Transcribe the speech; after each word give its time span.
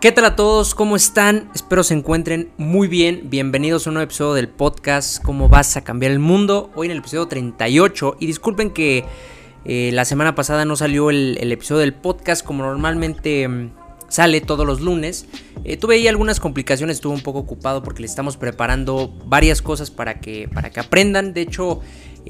¿Qué 0.00 0.12
tal 0.12 0.26
a 0.26 0.36
todos? 0.36 0.76
¿Cómo 0.76 0.94
están? 0.94 1.50
Espero 1.56 1.82
se 1.82 1.92
encuentren 1.92 2.50
muy 2.56 2.86
bien. 2.86 3.22
Bienvenidos 3.24 3.84
a 3.84 3.90
un 3.90 3.94
nuevo 3.94 4.04
episodio 4.04 4.34
del 4.34 4.48
podcast 4.48 5.20
¿Cómo 5.24 5.48
vas 5.48 5.76
a 5.76 5.82
cambiar 5.82 6.12
el 6.12 6.20
mundo? 6.20 6.70
Hoy 6.76 6.86
en 6.86 6.92
el 6.92 6.98
episodio 6.98 7.26
38. 7.26 8.16
Y 8.20 8.26
disculpen 8.26 8.70
que 8.70 9.04
eh, 9.64 9.90
la 9.92 10.04
semana 10.04 10.36
pasada 10.36 10.64
no 10.64 10.76
salió 10.76 11.10
el, 11.10 11.36
episodio 11.50 11.80
del 11.80 11.94
podcast 11.94 12.46
como 12.46 12.62
normalmente 12.62 13.48
mm, 13.48 13.72
sale 14.08 14.40
todos 14.40 14.64
los 14.64 14.80
lunes. 14.80 15.26
Eh, 15.64 15.76
tuve 15.76 15.96
ahí 15.96 16.06
algunas 16.06 16.38
complicaciones, 16.38 16.98
estuve 16.98 17.14
un 17.14 17.22
poco 17.22 17.40
ocupado 17.40 17.82
porque 17.82 18.02
les 18.02 18.12
estamos 18.12 18.36
preparando 18.36 19.12
varias 19.26 19.62
cosas 19.62 19.90
para 19.90 20.20
que, 20.20 20.48
para 20.48 20.70
que 20.70 20.78
aprendan. 20.78 21.34
De 21.34 21.40
hecho, 21.40 21.80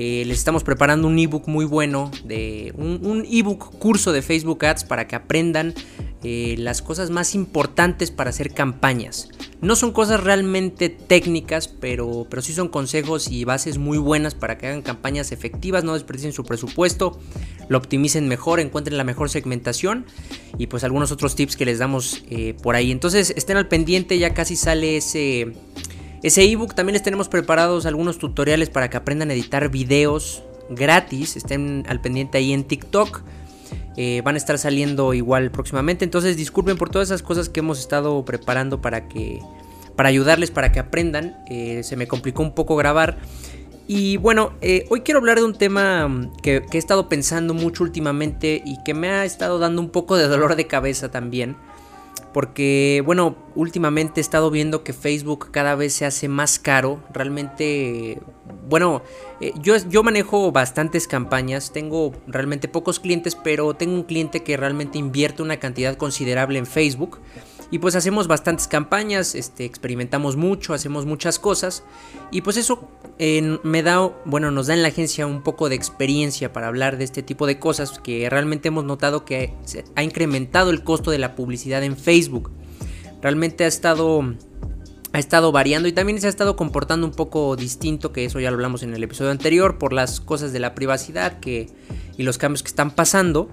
eh, 0.01 0.23
les 0.27 0.39
estamos 0.39 0.63
preparando 0.63 1.09
un 1.09 1.19
ebook 1.19 1.49
muy 1.49 1.65
bueno, 1.65 2.13
de 2.25 2.73
un, 2.77 3.05
un 3.05 3.27
ebook 3.29 3.79
curso 3.81 4.13
de 4.13 4.23
Facebook 4.23 4.65
Ads 4.65 4.85
para 4.85 5.09
que 5.09 5.17
aprendan 5.17 5.75
eh, 6.23 6.55
las 6.57 6.83
cosas 6.83 7.11
más 7.11 7.35
importantes 7.35 8.13
para 8.13 8.31
hacer 8.31 8.55
campañas. 8.55 9.29
No 9.61 9.75
son 9.75 9.91
cosas 9.91 10.23
realmente 10.23 10.89
técnicas, 10.89 11.67
pero, 11.67 12.29
pero 12.31 12.43
sí 12.43 12.53
son 12.53 12.69
consejos 12.69 13.29
y 13.29 13.43
bases 13.45 13.79
muy 13.79 13.99
buenas 13.99 14.37
para 14.37 14.57
que 14.57 14.69
hagan 14.69 14.83
campañas 14.83 15.33
efectivas, 15.33 15.83
no 15.83 15.95
desperdicien 15.95 16.33
su 16.33 16.45
presupuesto, 16.45 17.19
lo 17.69 17.79
optimicen 17.79 18.29
mejor, 18.29 18.61
encuentren 18.61 18.99
la 18.99 19.05
mejor 19.05 19.31
segmentación 19.31 20.07
y 20.59 20.69
pues 20.69 20.85
algunos 20.85 21.11
otros 21.11 21.35
tips 21.35 21.57
que 21.57 21.65
les 21.65 21.81
damos 21.81 22.23
eh, 22.31 22.55
por 22.63 22.77
ahí. 22.77 22.93
Entonces 22.93 23.33
estén 23.37 23.57
al 23.57 23.67
pendiente, 23.67 24.17
ya 24.17 24.33
casi 24.33 24.55
sale 24.55 24.97
ese... 24.97 25.55
Ese 26.23 26.45
ebook 26.45 26.75
también 26.75 26.95
les 26.95 27.03
tenemos 27.03 27.29
preparados 27.29 27.87
algunos 27.87 28.19
tutoriales 28.19 28.71
para 28.71 28.91
que 28.91 28.97
aprendan 28.97 29.31
a 29.31 29.35
editar 29.35 29.69
videos 29.69 30.43
gratis. 30.71 31.37
Estén 31.37 31.85
al 31.89 32.01
pendiente 32.01 32.39
ahí 32.39 32.53
en 32.53 32.65
TikTok. 32.65 33.23
Eh, 33.97 34.23
van 34.25 34.35
a 34.35 34.39
estar 34.39 34.59
saliendo 34.59 35.15
igual 35.15 35.51
próximamente. 35.51 36.05
Entonces 36.05 36.37
disculpen 36.37 36.77
por 36.77 36.91
todas 36.91 37.09
esas 37.09 37.23
cosas 37.23 37.49
que 37.49 37.61
hemos 37.61 37.79
estado 37.79 38.25
preparando 38.25 38.81
para 38.81 39.09
que 39.09 39.41
para 39.97 40.09
ayudarles 40.11 40.51
para 40.51 40.71
que 40.71 40.79
aprendan. 40.79 41.37
Eh, 41.49 41.83
se 41.83 41.97
me 41.97 42.07
complicó 42.07 42.43
un 42.43 42.55
poco 42.55 42.77
grabar. 42.77 43.19
Y 43.89 44.19
bueno, 44.19 44.53
eh, 44.61 44.85
hoy 44.91 45.01
quiero 45.01 45.19
hablar 45.19 45.39
de 45.39 45.45
un 45.45 45.55
tema 45.55 46.07
mm, 46.07 46.37
que, 46.43 46.63
he 46.71 46.79
estado 46.79 47.09
pensando 47.09 47.55
mucho 47.55 47.83
últimamente 47.83 48.63
y 48.65 48.83
que 48.85 48.93
me 48.93 49.09
ha 49.09 49.25
estado 49.25 49.59
dando 49.59 49.81
un 49.81 49.89
poco 49.89 50.17
de 50.19 50.29
dolor 50.29 50.57
de 50.57 50.67
cabeza 50.67 51.11
también. 51.11 51.57
Porque, 52.33 53.03
bueno, 53.05 53.37
últimamente 53.55 54.21
he 54.21 54.23
estado 54.23 54.51
viendo 54.51 54.85
que 54.85 54.93
Facebook 54.93 55.51
cada 55.51 55.75
vez 55.75 55.95
se 55.95 56.05
hace 56.05 56.29
más 56.29 56.59
caro. 56.59 57.03
Realmente, 57.13 58.21
bueno, 58.69 59.03
eh, 59.41 59.53
yo, 59.61 59.77
yo 59.77 60.03
manejo 60.03 60.53
bastantes 60.53 61.09
campañas. 61.09 61.73
Tengo 61.73 62.13
realmente 62.27 62.69
pocos 62.69 63.01
clientes, 63.01 63.35
pero 63.35 63.75
tengo 63.75 63.95
un 63.95 64.03
cliente 64.03 64.43
que 64.43 64.57
realmente 64.57 64.99
invierte 64.99 65.43
una 65.43 65.59
cantidad 65.59 65.97
considerable 65.97 66.59
en 66.59 66.67
Facebook. 66.67 67.19
Y 67.71 67.81
pues 67.81 67.95
hacemos 67.95 68.29
bastantes 68.29 68.67
campañas, 68.67 69.35
este, 69.35 69.65
experimentamos 69.65 70.37
mucho, 70.37 70.73
hacemos 70.73 71.05
muchas 71.05 71.39
cosas. 71.39 71.85
Y 72.31 72.41
pues 72.41 72.57
eso 72.57 72.89
me 73.19 73.83
da, 73.83 74.01
bueno, 74.25 74.51
nos 74.51 74.69
da 74.69 74.75
en 74.75 74.83
la 74.83 74.89
agencia 74.89 75.27
un 75.27 75.43
poco 75.43 75.69
de 75.69 75.75
experiencia 75.75 76.53
para 76.53 76.69
hablar 76.69 76.97
de 76.97 77.05
este 77.05 77.23
tipo 77.23 77.47
de 77.47 77.59
cosas 77.59 77.99
que 77.99 78.31
realmente 78.31 78.69
hemos 78.69 78.85
notado 78.85 79.25
que 79.25 79.55
ha 79.97 80.03
incrementado 80.03 80.71
el 80.71 80.83
costo 80.83 81.11
de 81.11 81.19
la 81.19 81.35
publicidad 81.35 81.83
en 81.83 81.97
Facebook. 81.97 82.51
Realmente 83.21 83.65
ha 83.65 83.67
estado 83.67 84.23
ha 85.13 85.19
estado 85.19 85.53
variando 85.53 85.89
y 85.89 85.93
también 85.93 86.21
se 86.21 86.27
ha 86.27 86.31
estado 86.31 86.55
comportando 86.55 87.07
un 87.07 87.13
poco 87.13 87.57
distinto, 87.57 88.13
que 88.13 88.25
eso 88.25 88.41
ya 88.41 88.51
lo 88.51 88.57
hablamos 88.57 88.83
en 88.83 88.95
el 88.95 89.03
episodio 89.03 89.31
anterior, 89.31 89.79
por 89.79 89.93
las 89.93 90.21
cosas 90.21 90.53
de 90.53 90.61
la 90.61 90.75
privacidad 90.75 91.41
que, 91.41 91.69
y 92.17 92.23
los 92.25 92.39
cambios 92.39 92.63
que 92.63 92.69
están 92.69 92.91
pasando. 92.91 93.49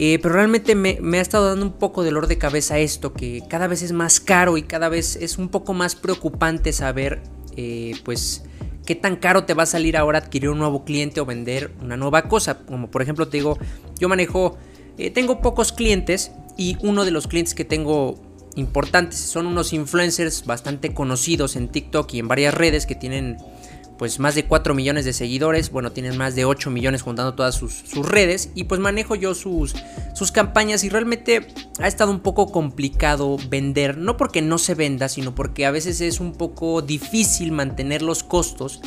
Eh, 0.00 0.20
pero 0.22 0.34
realmente 0.34 0.76
me, 0.76 1.18
ha 1.18 1.20
estado 1.20 1.48
dando 1.48 1.66
un 1.66 1.72
poco 1.72 2.04
de 2.04 2.10
dolor 2.10 2.28
de 2.28 2.38
cabeza 2.38 2.78
esto, 2.78 3.12
que 3.12 3.42
cada 3.48 3.66
vez 3.66 3.82
es 3.82 3.90
más 3.90 4.20
caro 4.20 4.56
y 4.56 4.62
cada 4.62 4.88
vez 4.88 5.16
es 5.16 5.38
un 5.38 5.48
poco 5.48 5.74
más 5.74 5.96
preocupante 5.96 6.72
saber, 6.72 7.20
eh, 7.56 7.96
pues, 8.04 8.44
qué 8.86 8.94
tan 8.94 9.16
caro 9.16 9.42
te 9.42 9.54
va 9.54 9.64
a 9.64 9.66
salir 9.66 9.96
ahora 9.96 10.18
adquirir 10.18 10.50
un 10.50 10.58
nuevo 10.58 10.84
cliente 10.84 11.20
o 11.20 11.26
vender 11.26 11.72
una 11.82 11.96
nueva 11.96 12.28
cosa. 12.28 12.60
Como 12.60 12.88
por 12.92 13.02
ejemplo 13.02 13.26
te 13.26 13.38
digo, 13.38 13.58
yo 13.98 14.08
manejo, 14.08 14.56
eh, 14.98 15.10
tengo 15.10 15.40
pocos 15.40 15.72
clientes 15.72 16.30
y 16.56 16.76
uno 16.80 17.04
de 17.04 17.10
los 17.10 17.26
clientes 17.26 17.56
que 17.56 17.64
tengo 17.64 18.20
importantes 18.54 19.18
son 19.18 19.48
unos 19.48 19.72
influencers 19.72 20.46
bastante 20.46 20.94
conocidos 20.94 21.56
en 21.56 21.66
TikTok 21.66 22.14
y 22.14 22.20
en 22.20 22.28
varias 22.28 22.54
redes 22.54 22.86
que 22.86 22.94
tienen 22.94 23.38
pues 23.98 24.20
más 24.20 24.34
de 24.36 24.46
4 24.46 24.74
millones 24.74 25.04
de 25.04 25.12
seguidores, 25.12 25.70
bueno, 25.70 25.92
tienen 25.92 26.16
más 26.16 26.34
de 26.36 26.44
8 26.44 26.70
millones 26.70 27.02
juntando 27.02 27.34
todas 27.34 27.56
sus, 27.56 27.82
redes 28.06 28.50
y 28.54 28.64
pues 28.64 28.80
manejo 28.80 29.16
yo 29.16 29.34
sus, 29.34 29.74
sus 30.14 30.30
campañas 30.30 30.84
y 30.84 30.88
realmente 30.88 31.48
ha 31.80 31.88
estado 31.88 32.12
un 32.12 32.20
poco 32.20 32.52
complicado 32.52 33.36
vender, 33.50 33.98
no 33.98 34.16
porque 34.16 34.40
no 34.40 34.58
se 34.58 34.74
venda, 34.74 35.08
sino 35.08 35.34
porque 35.34 35.66
a 35.66 35.72
veces 35.72 36.00
es 36.00 36.20
un 36.20 36.32
poco 36.32 36.80
difícil 36.80 37.50
mantener 37.50 38.02
los 38.02 38.22
costos 38.22 38.80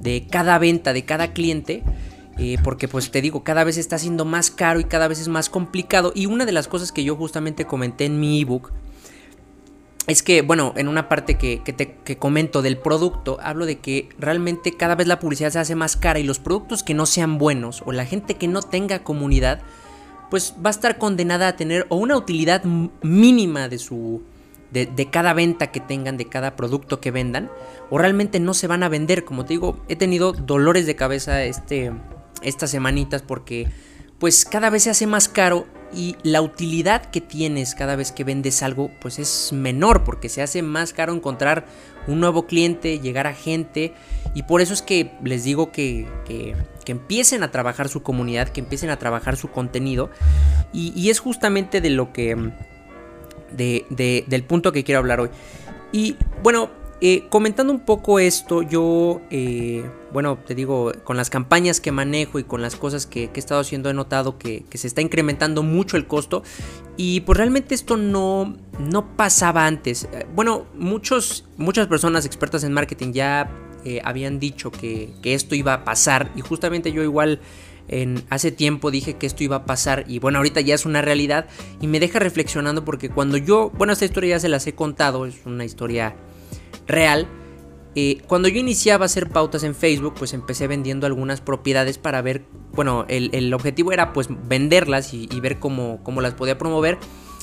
de 0.00 0.26
cada 0.30 0.58
venta, 0.58 0.92
de 0.92 1.04
cada 1.04 1.32
cliente. 1.32 1.82
Eh, 2.38 2.56
porque 2.64 2.88
pues 2.88 3.10
te 3.10 3.20
digo, 3.20 3.44
cada 3.44 3.62
vez 3.62 3.76
está 3.76 3.98
siendo 3.98 4.24
más 4.24 4.50
caro 4.50 4.80
y 4.80 4.84
cada 4.84 5.06
vez 5.06 5.20
es 5.20 5.28
más 5.28 5.50
complicado. 5.50 6.12
Y 6.14 6.24
una 6.24 6.46
de 6.46 6.52
las 6.52 6.66
cosas 6.66 6.90
que 6.90 7.04
yo 7.04 7.14
justamente 7.14 7.66
comenté 7.66 8.06
en 8.06 8.18
mi 8.18 8.40
ebook 8.40 8.72
es 10.08 10.22
que, 10.22 10.42
bueno, 10.42 10.72
en 10.76 10.88
una 10.88 11.08
parte 11.08 11.38
que, 11.38 11.58
te, 11.58 12.16
comento 12.16 12.60
del 12.60 12.76
producto, 12.76 13.38
hablo 13.40 13.66
de 13.66 13.78
que 13.78 14.08
realmente 14.18 14.76
cada 14.76 14.96
vez 14.96 15.06
la 15.06 15.20
publicidad 15.20 15.50
se 15.50 15.60
hace 15.60 15.74
más 15.76 15.96
cara 15.96 16.18
y 16.18 16.24
los 16.24 16.40
productos 16.40 16.82
que 16.82 16.94
no 16.94 17.06
sean 17.06 17.38
buenos 17.38 17.82
o 17.86 17.92
la 17.92 18.04
gente 18.04 18.34
que 18.34 18.48
no 18.48 18.62
tenga 18.62 19.04
comunidad, 19.04 19.60
pues 20.28 20.54
va 20.64 20.70
a 20.70 20.72
estar 20.72 20.98
condenada 20.98 21.48
a 21.48 21.56
tener 21.56 21.86
o 21.88 21.96
una 21.96 22.16
utilidad 22.16 22.64
mínima 23.02 23.68
de 23.68 23.78
su... 23.78 24.22
De, 24.72 25.08
cada 25.10 25.34
venta 25.34 25.70
que 25.70 25.80
tengan, 25.80 26.16
de 26.16 26.30
cada 26.30 26.56
producto 26.56 26.98
que 26.98 27.10
vendan, 27.10 27.50
o 27.90 27.98
realmente 27.98 28.40
no 28.40 28.54
se 28.54 28.66
van 28.66 28.82
a 28.82 28.88
vender. 28.88 29.26
Como 29.26 29.44
te 29.44 29.52
digo, 29.52 29.78
he 29.86 29.96
tenido 29.96 30.32
dolores 30.32 30.86
de 30.86 30.96
cabeza 30.96 31.44
este, 31.44 31.92
estas 32.40 32.70
semanitas 32.70 33.20
porque 33.20 33.68
pues 34.18 34.46
cada 34.46 34.70
vez 34.70 34.84
se 34.84 34.90
hace 34.90 35.06
más 35.06 35.28
caro 35.28 35.66
y 35.94 36.16
la 36.22 36.42
utilidad 36.42 37.04
que 37.10 37.20
tienes 37.20 37.74
cada 37.74 37.96
vez 37.96 38.12
que 38.12 38.24
vendes 38.24 38.62
algo 38.62 38.90
pues 39.00 39.18
es 39.18 39.52
menor 39.52 40.04
porque 40.04 40.28
se 40.28 40.42
hace 40.42 40.62
más 40.62 40.92
caro 40.92 41.14
encontrar 41.14 41.66
un 42.06 42.20
nuevo 42.20 42.46
cliente, 42.46 42.98
llegar 42.98 43.26
a 43.26 43.34
gente 43.34 43.92
y 44.34 44.44
por 44.44 44.60
eso 44.60 44.74
es 44.74 44.82
que 44.82 45.12
les 45.22 45.44
digo 45.44 45.72
que, 45.72 46.06
que, 46.24 46.54
empiecen 46.86 47.42
a 47.42 47.50
trabajar 47.50 47.88
su 47.88 48.02
comunidad, 48.02 48.48
que 48.48 48.60
empiecen 48.60 48.90
a 48.90 48.98
trabajar 48.98 49.36
su 49.36 49.48
contenido 49.50 50.10
y, 50.72 51.10
es 51.10 51.20
justamente 51.20 51.80
de 51.80 51.90
lo 51.90 52.12
que... 52.12 52.50
De, 53.52 54.24
del 54.26 54.44
punto 54.44 54.72
que 54.72 54.82
quiero 54.82 54.98
hablar 54.98 55.20
hoy. 55.20 55.28
Y 55.92 56.16
bueno, 56.42 56.70
eh, 57.04 57.24
comentando 57.30 57.72
un 57.72 57.80
poco 57.80 58.20
esto, 58.20 58.62
yo, 58.62 59.22
eh, 59.28 59.84
bueno, 60.12 60.38
te 60.38 60.54
digo, 60.54 60.92
con 61.02 61.16
las 61.16 61.30
campañas 61.30 61.80
que 61.80 61.90
manejo 61.90 62.38
y 62.38 62.44
con 62.44 62.62
las 62.62 62.76
cosas 62.76 63.06
que, 63.06 63.28
he 63.34 63.38
estado 63.40 63.60
haciendo, 63.60 63.90
he 63.90 63.92
notado 63.92 64.38
que, 64.38 64.64
se 64.72 64.86
está 64.86 65.00
incrementando 65.00 65.64
mucho 65.64 65.96
el 65.96 66.06
costo. 66.06 66.44
Y 66.96 67.22
pues 67.22 67.36
realmente 67.36 67.74
esto 67.74 67.96
no, 67.96 68.56
no 68.78 69.16
pasaba 69.16 69.66
antes. 69.66 70.04
Eh, 70.12 70.26
bueno, 70.32 70.66
muchos, 70.78 71.44
muchas 71.56 71.88
personas 71.88 72.24
expertas 72.24 72.62
en 72.62 72.72
marketing 72.72 73.12
ya 73.12 73.50
habían 74.04 74.38
dicho 74.38 74.70
que, 74.70 75.12
que, 75.22 75.34
esto 75.34 75.56
iba 75.56 75.72
a 75.74 75.82
pasar. 75.82 76.30
Y 76.36 76.40
justamente 76.40 76.92
yo 76.92 77.02
igual... 77.02 77.40
En, 77.88 78.22
hace 78.30 78.52
tiempo 78.52 78.92
dije 78.92 79.14
que 79.14 79.26
esto 79.26 79.42
iba 79.42 79.56
a 79.56 79.64
pasar 79.66 80.04
y 80.06 80.20
bueno, 80.20 80.38
ahorita 80.38 80.60
ya 80.60 80.76
es 80.76 80.86
una 80.86 81.02
realidad 81.02 81.48
y 81.80 81.88
me 81.88 81.98
deja 81.98 82.20
reflexionando 82.20 82.84
porque 82.84 83.10
cuando 83.10 83.36
yo, 83.36 83.70
bueno, 83.70 83.92
esta 83.92 84.04
historia 84.04 84.36
ya 84.36 84.40
se 84.40 84.48
las 84.48 84.64
he 84.68 84.74
contado, 84.76 85.26
es 85.26 85.44
una 85.44 85.64
historia 85.64 86.14
real. 86.86 87.28
Eh, 87.94 88.22
cuando 88.26 88.48
yo 88.48 88.58
iniciaba 88.58 89.04
a 89.04 89.06
hacer 89.06 89.28
pautas 89.28 89.64
en 89.64 89.74
Facebook, 89.74 90.14
pues 90.16 90.32
empecé 90.32 90.66
vendiendo 90.66 91.06
algunas 91.06 91.40
propiedades 91.40 91.98
para 91.98 92.22
ver, 92.22 92.42
bueno, 92.72 93.04
el, 93.08 93.52
objetivo 93.52 93.92
era 93.92 94.14
pues 94.14 94.28
venderlas 94.48 95.12
y, 95.12 95.28
ver 95.40 95.58
cómo, 95.58 96.00
cómo, 96.02 96.20
las 96.22 96.34
podía 96.34 96.56
promover. 96.56 96.98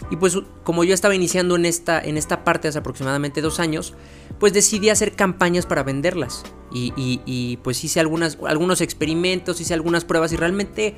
Y 0.10 0.16
pues 0.16 0.38
como 0.64 0.84
yo 0.84 0.94
estaba 0.94 1.14
iniciando 1.14 1.56
en 1.56 1.66
esta, 1.66 2.02
en 2.02 2.18
esta 2.18 2.44
parte 2.44 2.68
hace 2.68 2.80
aproximadamente 2.80 3.42
dos 3.42 3.60
años, 3.60 3.94
pues 4.40 4.54
decidí 4.54 4.90
hacer 4.90 5.16
campañas 5.16 5.66
para 5.66 5.84
venderlas. 5.84 6.44
Y, 6.72 6.94
y 6.96 7.58
pues 7.58 7.84
hice 7.84 8.00
algunas, 8.00 8.38
algunos 8.48 8.82
experimentos, 8.82 9.60
hice 9.62 9.74
algunas 9.74 10.06
pruebas 10.06 10.32
y 10.32 10.38
realmente 10.38 10.96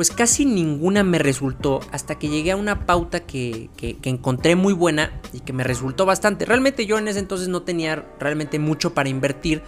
pues 0.00 0.10
casi 0.10 0.46
ninguna 0.46 1.04
me 1.04 1.18
resultó 1.18 1.80
hasta 1.92 2.18
que 2.18 2.30
llegué 2.30 2.52
a 2.52 2.56
una 2.56 2.86
pauta 2.86 3.20
que, 3.20 3.68
encontré 4.04 4.56
muy 4.56 4.72
buena 4.72 5.20
y 5.34 5.40
que 5.40 5.52
me 5.52 5.62
resultó 5.62 6.06
bastante. 6.06 6.46
Realmente 6.46 6.86
yo 6.86 6.96
en 6.96 7.06
ese 7.06 7.18
entonces 7.18 7.48
no 7.48 7.64
tenía 7.64 8.06
realmente 8.18 8.58
mucho 8.58 8.94
para 8.94 9.10
invertir 9.10 9.62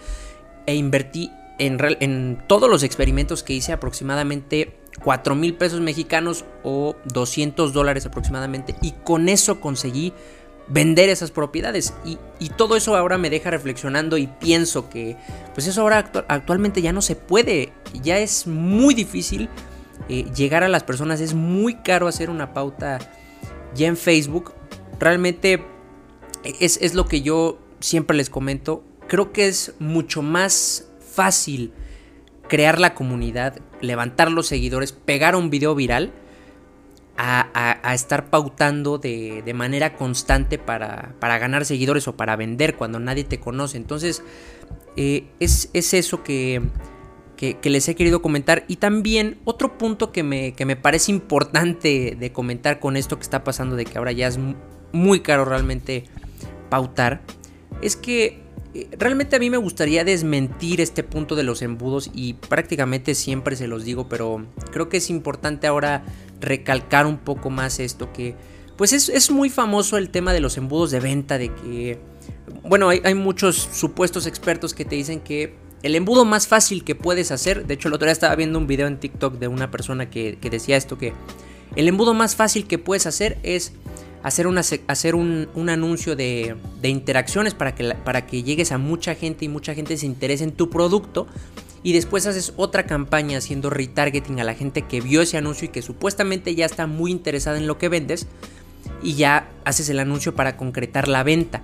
e 0.65 0.73
invertí 0.73 1.29
en, 1.59 1.77
en 1.99 2.43
todos 2.47 2.67
los 2.67 2.81
experimentos 2.81 3.43
que 3.43 3.53
hice 3.53 3.73
aproximadamente 3.73 4.79
4 5.03 5.35
mil 5.35 5.53
pesos 5.53 5.81
mexicanos 5.81 6.45
o 6.63 6.95
200 7.13 7.71
dólares 7.71 8.07
aproximadamente 8.07 8.75
y 8.81 8.93
con 9.03 9.29
eso 9.29 9.61
conseguí 9.61 10.13
vender 10.67 11.09
esas 11.09 11.29
propiedades 11.29 11.93
y, 12.05 12.17
todo 12.57 12.75
eso 12.75 12.95
ahora 12.95 13.17
me 13.17 13.29
deja 13.29 13.51
reflexionando 13.51 14.17
y 14.17 14.27
pienso 14.27 14.89
que 14.89 15.15
pues 15.53 15.67
eso 15.67 15.81
ahora 15.81 16.11
actualmente 16.27 16.81
ya 16.81 16.93
no 16.93 17.01
se 17.01 17.15
puede 17.15 17.71
ya 18.01 18.19
es 18.19 18.47
muy 18.47 18.93
difícil 18.93 19.49
eh, 20.09 20.25
llegar 20.35 20.63
a 20.63 20.69
las 20.69 20.83
personas. 20.83 21.21
Es 21.21 21.33
muy 21.33 21.75
caro 21.75 22.07
hacer 22.07 22.29
una 22.29 22.53
pauta 22.53 22.99
ya 23.75 23.87
en 23.87 23.97
Facebook. 23.97 24.53
realmente 24.99 25.63
es, 26.59 26.77
es 26.81 26.93
lo 26.93 27.05
que 27.05 27.21
yo 27.21 27.59
siempre 27.79 28.15
les 28.17 28.29
comento. 28.29 28.83
Creo 29.07 29.31
que 29.31 29.47
es 29.47 29.73
mucho 29.79 30.21
más 30.21 30.87
fácil 30.99 31.73
crear 32.47 32.79
la 32.79 32.93
comunidad, 32.93 33.59
levantar 33.81 34.31
los 34.31 34.47
seguidores, 34.47 34.91
pegar 34.91 35.35
un 35.35 35.49
video 35.49 35.75
viral, 35.75 36.13
a, 37.17 37.93
estar 37.93 38.29
pautando 38.29 38.97
de, 38.97 39.51
manera 39.55 39.95
constante 39.95 40.57
para, 40.57 41.15
ganar 41.21 41.65
seguidores 41.65 42.07
o 42.07 42.15
para 42.15 42.35
vender 42.35 42.75
cuando 42.75 42.99
nadie 42.99 43.23
te 43.23 43.39
conoce. 43.39 43.77
Entonces, 43.77 44.23
eh, 44.97 45.25
es, 45.39 45.69
eso 45.73 46.23
que, 46.23 46.61
que, 47.35 47.57
les 47.63 47.87
he 47.87 47.95
querido 47.95 48.21
comentar. 48.21 48.65
Y 48.67 48.77
también 48.77 49.39
otro 49.45 49.77
punto 49.77 50.11
que 50.11 50.23
me, 50.23 50.53
que 50.53 50.65
me 50.65 50.75
parece 50.75 51.11
importante 51.11 52.15
de 52.19 52.31
comentar 52.31 52.79
con 52.79 52.97
esto 52.97 53.17
que 53.17 53.23
está 53.23 53.43
pasando, 53.43 53.75
de 53.75 53.85
que 53.85 53.97
ahora 53.97 54.11
ya 54.11 54.27
es 54.27 54.39
muy 54.91 55.21
caro 55.21 55.45
realmente 55.45 56.05
pautar, 56.69 57.21
es 57.81 57.95
que 57.95 58.41
eh, 58.73 58.87
realmente 58.97 59.35
a 59.35 59.39
mí 59.39 59.49
me 59.49 59.57
gustaría 59.57 60.03
desmentir 60.03 60.81
este 60.81 61.03
punto 61.03 61.35
de 61.35 61.43
los 61.43 61.61
embudos 61.61 62.09
y 62.13 62.33
prácticamente 62.33 63.15
siempre 63.15 63.55
se 63.55 63.67
los 63.67 63.83
digo, 63.83 64.07
pero 64.07 64.45
creo 64.71 64.89
que 64.89 64.97
es 64.97 65.09
importante 65.09 65.67
ahora 65.67 66.03
recalcar 66.39 67.05
un 67.05 67.17
poco 67.17 67.49
más 67.49 67.79
esto 67.79 68.11
que 68.11 68.35
pues 68.77 68.91
es, 68.91 69.31
muy 69.31 69.49
famoso 69.49 69.97
el 69.97 70.09
tema 70.09 70.33
de 70.33 70.39
los 70.39 70.57
embudos 70.57 70.91
de 70.91 70.99
venta, 70.99 71.37
de 71.37 71.49
que, 71.53 71.99
bueno, 72.63 72.89
hay, 72.89 73.13
muchos 73.13 73.55
supuestos 73.55 74.25
expertos 74.25 74.73
que 74.73 74.83
te 74.83 74.95
dicen 74.95 75.19
que 75.19 75.55
el 75.83 75.95
embudo 75.95 76.23
más 76.23 76.47
fácil 76.47 76.85
que 76.85 76.95
puedes 76.95 77.31
hacer, 77.31 77.67
de 77.67 77.73
hecho 77.73 77.89
el 77.89 77.93
otro 77.93 78.05
día 78.05 78.13
estaba 78.13 78.35
viendo 78.35 78.57
un 78.57 78.67
video 78.67 78.87
en 78.87 78.97
TikTok 78.99 79.35
de 79.35 79.49
una 79.49 79.69
persona 79.69 80.09
que, 80.09 80.37
decía 80.41 80.77
esto, 80.77 80.97
que 80.97 81.13
el 81.75 81.87
embudo 81.89 82.13
más 82.13 82.37
fácil 82.37 82.65
que 82.65 82.77
puedes 82.77 83.05
hacer 83.05 83.37
es 83.43 83.73
hacer, 84.23 84.47
hacer 84.87 85.15
un, 85.15 85.49
anuncio 85.69 86.15
de, 86.15 86.55
interacciones 86.83 87.53
para 87.53 87.75
que, 87.75 87.95
para 87.95 88.25
que 88.25 88.43
llegues 88.43 88.71
a 88.71 88.77
mucha 88.77 89.13
gente 89.13 89.43
y 89.43 89.49
mucha 89.49 89.75
gente 89.75 89.97
se 89.97 90.05
interese 90.05 90.45
en 90.45 90.53
tu 90.53 90.69
producto. 90.69 91.27
Y 91.85 91.91
después 91.91 92.25
haces 92.27 92.53
otra 92.55 92.85
campaña 92.85 93.39
haciendo 93.39 93.69
retargeting 93.69 94.39
a 94.39 94.45
la 94.45 94.53
gente 94.53 94.83
que 94.83 95.01
vio 95.01 95.21
ese 95.21 95.35
anuncio 95.35 95.65
y 95.65 95.67
que 95.67 95.81
supuestamente 95.81 96.55
ya 96.55 96.65
está 96.65 96.87
muy 96.87 97.11
interesada 97.11 97.57
en 97.57 97.67
lo 97.67 97.77
que 97.77 97.89
vendes. 97.89 98.27
Y 99.01 99.15
ya 99.15 99.49
haces 99.65 99.89
el 99.89 99.99
anuncio 99.99 100.33
para 100.33 100.55
concretar 100.55 101.09
la 101.09 101.23
venta. 101.23 101.61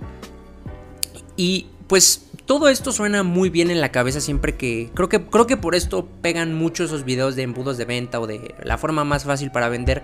Y 1.38 1.68
pues 1.86 2.29
todo 2.50 2.68
esto 2.68 2.90
suena 2.90 3.22
muy 3.22 3.48
bien 3.48 3.70
en 3.70 3.80
la 3.80 3.92
cabeza 3.92 4.20
siempre 4.20 4.56
que 4.56 4.90
creo 4.92 5.08
que 5.08 5.24
creo 5.24 5.46
que 5.46 5.56
por 5.56 5.76
esto 5.76 6.08
pegan 6.20 6.52
mucho 6.52 6.82
esos 6.82 7.04
videos 7.04 7.36
de 7.36 7.44
embudos 7.44 7.78
de 7.78 7.84
venta 7.84 8.18
o 8.18 8.26
de 8.26 8.56
la 8.64 8.76
forma 8.76 9.04
más 9.04 9.22
fácil 9.22 9.52
para 9.52 9.68
vender, 9.68 10.02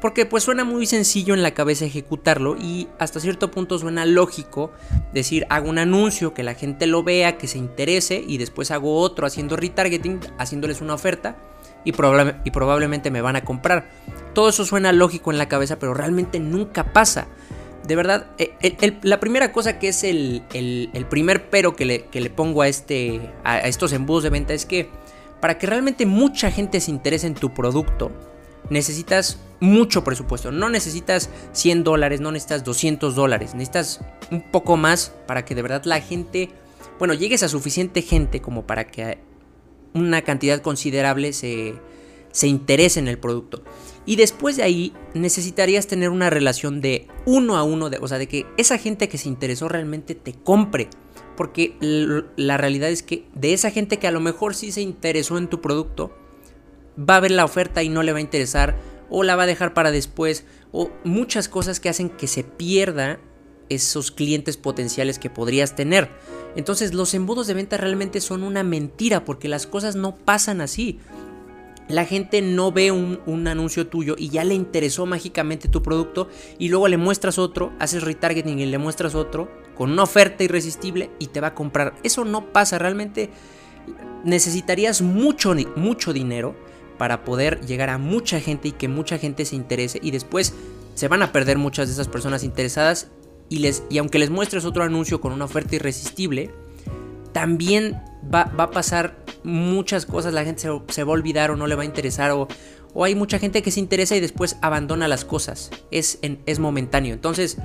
porque 0.00 0.24
pues 0.24 0.42
suena 0.42 0.64
muy 0.64 0.86
sencillo 0.86 1.34
en 1.34 1.42
la 1.42 1.50
cabeza 1.50 1.84
ejecutarlo 1.84 2.56
y 2.56 2.88
hasta 2.98 3.20
cierto 3.20 3.50
punto 3.50 3.78
suena 3.78 4.06
lógico 4.06 4.72
decir 5.12 5.44
hago 5.50 5.68
un 5.68 5.76
anuncio 5.76 6.32
que 6.32 6.42
la 6.42 6.54
gente 6.54 6.86
lo 6.86 7.02
vea, 7.02 7.36
que 7.36 7.46
se 7.46 7.58
interese 7.58 8.24
y 8.26 8.38
después 8.38 8.70
hago 8.70 8.98
otro 8.98 9.26
haciendo 9.26 9.56
retargeting, 9.56 10.18
haciéndoles 10.38 10.80
una 10.80 10.94
oferta 10.94 11.36
y, 11.84 11.90
y 11.90 12.50
probablemente 12.52 13.10
me 13.10 13.20
van 13.20 13.36
a 13.36 13.44
comprar. 13.44 13.90
Todo 14.32 14.48
eso 14.48 14.64
suena 14.64 14.92
lógico 14.92 15.30
en 15.30 15.36
la 15.36 15.50
cabeza, 15.50 15.78
pero 15.78 15.92
realmente 15.92 16.40
nunca 16.40 16.94
pasa 16.94 17.28
de 17.86 17.96
verdad, 17.96 18.26
eh, 18.38 18.98
la 19.02 19.18
primera 19.18 19.52
cosa 19.52 19.78
que 19.78 19.88
es 19.88 20.04
el, 20.04 20.42
primer 21.10 21.50
pero 21.50 21.74
que 21.74 21.84
le, 21.84 22.04
le 22.12 22.30
pongo 22.30 22.62
a, 22.62 22.68
este, 22.68 23.20
a, 23.44 23.60
estos 23.60 23.92
embudos 23.92 24.22
de 24.22 24.30
venta 24.30 24.54
es 24.54 24.66
que 24.66 24.88
para 25.40 25.58
que 25.58 25.66
realmente 25.66 26.06
mucha 26.06 26.50
gente 26.50 26.80
se 26.80 26.92
interese 26.92 27.26
en 27.26 27.34
tu 27.34 27.52
producto, 27.52 28.12
necesitas 28.70 29.40
mucho 29.58 30.04
presupuesto. 30.04 30.52
No 30.52 30.68
necesitas 30.68 31.30
100 31.52 31.82
dólares, 31.82 32.20
no 32.20 32.30
necesitas 32.30 32.62
200 32.62 33.14
dólares, 33.14 33.54
necesitas 33.54 34.00
un 34.30 34.42
poco 34.42 34.76
más 34.76 35.12
para 35.26 35.44
que 35.44 35.56
de 35.56 35.62
verdad 35.62 35.82
la 35.84 36.00
gente, 36.00 36.50
bueno, 36.98 37.14
llegues 37.14 37.42
a 37.42 37.48
suficiente 37.48 38.02
gente 38.02 38.40
como 38.40 38.66
para 38.66 38.86
que 38.86 39.18
una 39.94 40.22
cantidad 40.22 40.60
considerable 40.60 41.32
se, 41.32 41.74
se 42.32 42.48
interese 42.48 42.98
en 42.98 43.08
el 43.08 43.18
producto. 43.18 43.62
Y 44.04 44.16
después 44.16 44.56
de 44.56 44.64
ahí 44.64 44.92
necesitarías 45.14 45.86
tener 45.86 46.10
una 46.10 46.28
relación 46.28 46.80
de 46.80 47.06
uno 47.24 47.56
a 47.56 47.62
uno, 47.62 47.88
de, 47.88 47.98
o 47.98 48.08
sea, 48.08 48.18
de 48.18 48.26
que 48.26 48.46
esa 48.56 48.78
gente 48.78 49.08
que 49.08 49.18
se 49.18 49.28
interesó 49.28 49.68
realmente 49.68 50.14
te 50.14 50.32
compre. 50.32 50.88
Porque 51.36 51.76
la 52.36 52.56
realidad 52.56 52.90
es 52.90 53.02
que 53.02 53.26
de 53.34 53.52
esa 53.52 53.70
gente 53.70 53.98
que 53.98 54.08
a 54.08 54.12
lo 54.12 54.20
mejor 54.20 54.54
sí 54.54 54.72
se 54.72 54.82
interesó 54.82 55.38
en 55.38 55.48
tu 55.48 55.60
producto, 55.60 56.14
va 56.98 57.16
a 57.16 57.20
ver 57.20 57.30
la 57.30 57.44
oferta 57.44 57.82
y 57.82 57.88
no 57.88 58.02
le 58.02 58.12
va 58.12 58.18
a 58.18 58.22
interesar, 58.22 58.76
o 59.08 59.22
la 59.22 59.36
va 59.36 59.44
a 59.44 59.46
dejar 59.46 59.72
para 59.72 59.90
después, 59.90 60.44
o 60.72 60.90
muchas 61.04 61.48
cosas 61.48 61.80
que 61.80 61.88
hacen 61.88 62.10
que 62.10 62.26
se 62.26 62.44
pierda 62.44 63.18
esos 63.68 64.10
clientes 64.10 64.56
potenciales 64.56 65.18
que 65.18 65.30
podrías 65.30 65.74
tener. 65.74 66.10
Entonces 66.54 66.92
los 66.92 67.14
embudos 67.14 67.46
de 67.46 67.54
venta 67.54 67.78
realmente 67.78 68.20
son 68.20 68.42
una 68.42 68.62
mentira 68.62 69.24
porque 69.24 69.48
las 69.48 69.66
cosas 69.66 69.96
no 69.96 70.16
pasan 70.16 70.60
así 70.60 70.98
la 71.88 72.04
gente 72.04 72.42
no 72.42 72.72
ve 72.72 72.90
un, 72.90 73.46
anuncio 73.46 73.86
tuyo 73.86 74.14
y 74.18 74.28
ya 74.28 74.44
le 74.44 74.54
interesó 74.54 75.06
mágicamente 75.06 75.68
tu 75.68 75.82
producto 75.82 76.28
y 76.58 76.68
luego 76.68 76.88
le 76.88 76.96
muestras 76.96 77.38
otro, 77.38 77.72
haces 77.78 78.02
retargeting 78.02 78.58
y 78.60 78.66
le 78.66 78.78
muestras 78.78 79.14
otro 79.14 79.50
con 79.76 79.90
una 79.90 80.04
oferta 80.04 80.44
irresistible 80.44 81.10
y 81.18 81.26
te 81.26 81.40
va 81.40 81.48
a 81.48 81.54
comprar. 81.54 81.94
Eso 82.02 82.24
no 82.24 82.52
pasa, 82.52 82.78
realmente 82.78 83.30
necesitarías 84.24 85.02
mucho, 85.02 85.54
mucho 85.76 86.12
dinero 86.12 86.54
para 86.98 87.24
poder 87.24 87.60
llegar 87.66 87.90
a 87.90 87.98
mucha 87.98 88.40
gente 88.40 88.68
y 88.68 88.72
que 88.72 88.88
mucha 88.88 89.18
gente 89.18 89.44
se 89.44 89.56
interese 89.56 89.98
y 90.02 90.12
después 90.12 90.54
se 90.94 91.08
van 91.08 91.22
a 91.22 91.32
perder 91.32 91.58
muchas 91.58 91.88
de 91.88 91.94
esas 91.94 92.08
personas 92.08 92.44
interesadas 92.44 93.08
y, 93.48 93.58
les, 93.58 93.82
y 93.90 93.98
aunque 93.98 94.18
les 94.18 94.30
muestres 94.30 94.64
otro 94.64 94.84
anuncio 94.84 95.20
con 95.20 95.32
una 95.32 95.44
oferta 95.44 95.74
irresistible, 95.76 96.50
también 97.32 98.00
va, 98.32 98.44
va 98.44 98.64
a 98.64 98.70
pasar 98.70 99.21
muchas 99.44 100.06
cosas 100.06 100.32
la 100.32 100.44
gente 100.44 100.62
se, 100.88 101.04
va 101.04 101.10
a 101.10 101.12
olvidar 101.12 101.50
o 101.50 101.56
no 101.56 101.66
le 101.66 101.74
va 101.74 101.82
a 101.82 101.86
interesar 101.86 102.30
o, 102.32 102.48
hay 103.02 103.14
mucha 103.14 103.38
gente 103.38 103.62
que 103.62 103.70
se 103.70 103.80
interesa 103.80 104.16
y 104.16 104.20
después 104.20 104.58
abandona 104.60 105.08
las 105.08 105.24
cosas. 105.24 105.70
Es, 105.90 106.18
es 106.20 106.58
momentáneo. 106.58 107.14
Entonces, 107.14 107.56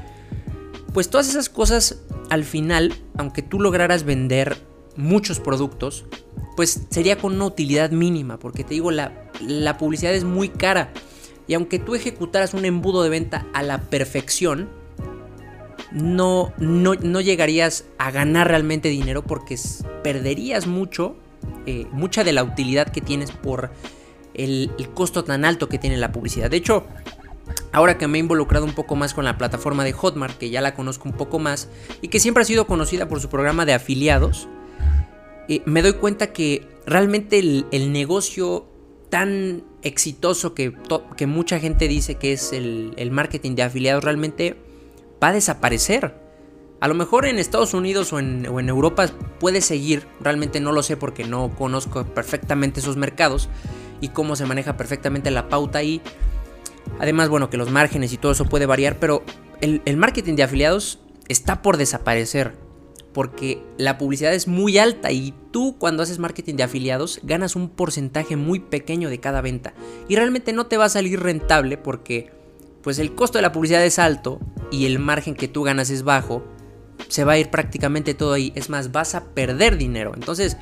pues 0.94 1.09
todas 1.09 1.27
esas 1.27 1.50
cosas 1.50 2.01
al 2.29 2.45
final, 2.45 2.94
aunque 3.18 3.41
tú 3.41 3.59
lograras 3.59 4.03
vender 4.03 4.57
muchos 4.95 5.41
productos, 5.41 6.06
pues 6.56 6.88
sería 6.89 7.18
con 7.18 7.35
una 7.35 7.45
utilidad 7.45 7.91
mínima, 7.91 8.39
porque 8.39 8.63
te 8.63 8.74
digo, 8.74 8.89
la, 8.89 9.29
la 9.41 9.77
publicidad 9.77 10.13
es 10.13 10.24
muy 10.24 10.47
cara. 10.47 10.91
Y 11.45 11.53
aunque 11.53 11.77
tú 11.77 11.95
ejecutaras 11.95 12.53
un 12.53 12.63
embudo 12.63 13.03
de 13.03 13.09
venta 13.09 13.45
a 13.53 13.63
la 13.63 13.81
perfección, 13.81 14.69
no, 15.91 16.53
no, 16.57 16.95
no 16.95 17.21
llegarías 17.21 17.86
a 17.98 18.12
ganar 18.12 18.48
realmente 18.48 18.89
dinero 18.89 19.24
porque 19.24 19.57
perderías 20.03 20.67
mucho 20.67 21.15
eh, 21.67 21.86
mucha 21.91 22.24
de 22.24 22.31
la 22.31 22.45
utilidad 22.45 22.88
que 22.88 23.01
tienes 23.01 23.31
por 23.31 23.71
el, 24.33 24.71
costo 24.93 25.25
tan 25.25 25.43
alto 25.43 25.67
que 25.67 25.77
tiene 25.77 25.97
la 25.97 26.13
publicidad. 26.13 26.50
De 26.50 26.55
hecho, 26.55 26.86
ahora 27.74 27.97
que 27.97 28.07
me 28.07 28.17
he 28.17 28.21
involucrado 28.21 28.63
un 28.63 28.74
poco 28.74 28.95
más 28.95 29.13
con 29.13 29.25
la 29.25 29.38
plataforma 29.38 29.83
de 29.83 29.91
Hotmart, 29.91 30.38
que 30.38 30.50
ya 30.50 30.62
la 30.62 30.75
conozco 30.75 31.09
un 31.09 31.15
poco 31.15 31.39
más 31.39 31.67
y 32.01 32.07
que 32.07 32.21
siempre 32.21 32.43
ha 32.43 32.45
sido 32.45 32.67
conocida 32.67 33.09
por 33.09 33.19
su 33.19 33.27
programa 33.27 33.65
de 33.65 33.74
afiliados, 33.74 34.47
eh, 35.50 35.62
me 35.65 35.81
doy 35.81 35.93
cuenta 35.93 36.27
que 36.31 36.65
realmente 36.86 37.38
el, 37.39 37.91
negocio 37.91 38.65
tan 39.09 39.63
exitoso 39.81 40.53
que, 40.53 40.74
que, 41.17 41.27
mucha 41.27 41.59
gente 41.59 41.89
dice 41.89 42.15
que 42.15 42.31
es 42.31 42.53
el, 42.53 42.93
el 42.95 43.12
marketing 43.12 43.55
de 43.55 43.63
afiliados 43.63 44.05
realmente 44.05 44.55
va 45.21 45.29
a 45.29 45.33
desaparecer. 45.33 46.26
A 46.79 46.88
lo 46.88 46.93
mejor 46.93 47.25
en 47.25 47.39
Estados 47.39 47.74
Unidos 47.74 48.13
o 48.13 48.19
en, 48.19 48.46
Europa 48.46 49.07
puede 49.39 49.62
seguir, 49.62 50.07
realmente 50.19 50.60
no 50.60 50.72
lo 50.72 50.84
sé 50.84 50.96
porque 50.96 51.24
no 51.24 51.55
conozco 51.55 52.05
perfectamente 52.05 52.79
esos 52.79 52.98
mercados 52.98 53.50
y 54.00 54.10
cómo 54.10 54.36
se 54.36 54.46
maneja 54.46 54.77
perfectamente 54.77 55.31
la 55.31 55.50
pauta 55.50 55.79
ahí. 55.79 56.01
Además, 57.00 57.29
bueno, 57.29 57.50
que 57.50 57.57
los 57.57 57.72
márgenes 57.72 58.13
y 58.13 58.17
todo 58.17 58.31
eso 58.31 58.46
puede 58.46 58.67
variar, 58.67 58.98
pero 59.00 59.24
el, 59.60 59.81
el 59.86 59.98
marketing 59.98 60.36
de 60.36 60.43
afiliados 60.43 61.00
está 61.27 61.63
por 61.63 61.77
desaparecer 61.77 62.53
porque 63.12 63.63
la 63.79 63.98
publicidad 63.98 64.36
es 64.36 64.48
muy 64.48 64.77
alta 64.77 65.12
y 65.12 65.34
tú 65.50 65.77
cuando 65.79 66.03
haces 66.03 66.19
marketing 66.19 66.53
de 66.53 66.63
afiliados 66.63 67.19
ganas 67.24 67.55
un 67.55 67.69
porcentaje 67.69 68.36
muy 68.36 68.60
pequeño 68.60 69.10
de 69.10 69.19
cada 69.19 69.41
venta 69.41 69.74
y 70.07 70.15
realmente 70.15 70.53
no 70.53 70.67
te 70.67 70.77
va 70.77 70.86
a 70.86 70.89
salir 70.89 71.19
rentable 71.19 71.77
porque 71.77 72.29
pues 72.84 73.00
el 73.00 73.15
costo 73.15 73.39
de 73.39 73.41
la 73.41 73.51
publicidad 73.51 73.84
es 73.84 73.98
alto 73.98 74.39
y 74.69 74.86
el 74.86 75.00
margen 75.00 75.34
que 75.34 75.48
tú 75.48 75.63
ganas 75.63 75.89
es 75.89 76.03
bajo 76.03 76.43
se 77.08 77.24
va 77.24 77.34
a 77.34 77.38
ir 77.38 77.50
prácticamente 77.50 78.13
todo 78.13 78.34
ahí. 78.34 78.51
Es 78.56 78.70
más, 78.70 78.92
vas 78.92 79.16
a 79.16 79.25
perder 79.25 79.77
dinero. 79.77 80.12
Entonces, 80.16 80.58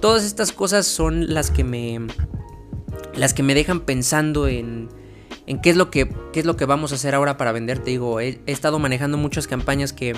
todas 0.00 0.24
estas 0.24 0.52
cosas 0.52 0.86
son 0.86 1.32
las 1.32 1.50
que 1.50 1.64
me. 1.64 2.00
Las 3.14 3.34
que 3.34 3.42
me 3.42 3.54
dejan 3.54 3.80
pensando 3.80 4.48
en. 4.48 4.88
En 5.46 5.60
qué 5.60 5.70
es 5.70 5.76
lo 5.76 5.90
que. 5.90 6.08
qué 6.32 6.40
es 6.40 6.46
lo 6.46 6.56
que 6.56 6.66
vamos 6.66 6.92
a 6.92 6.96
hacer 6.96 7.14
ahora 7.14 7.36
para 7.36 7.52
vender. 7.52 7.78
Te 7.78 7.90
digo, 7.90 8.20
he, 8.20 8.40
estado 8.46 8.78
manejando 8.78 9.16
muchas 9.16 9.46
campañas 9.46 9.92
que. 9.92 10.14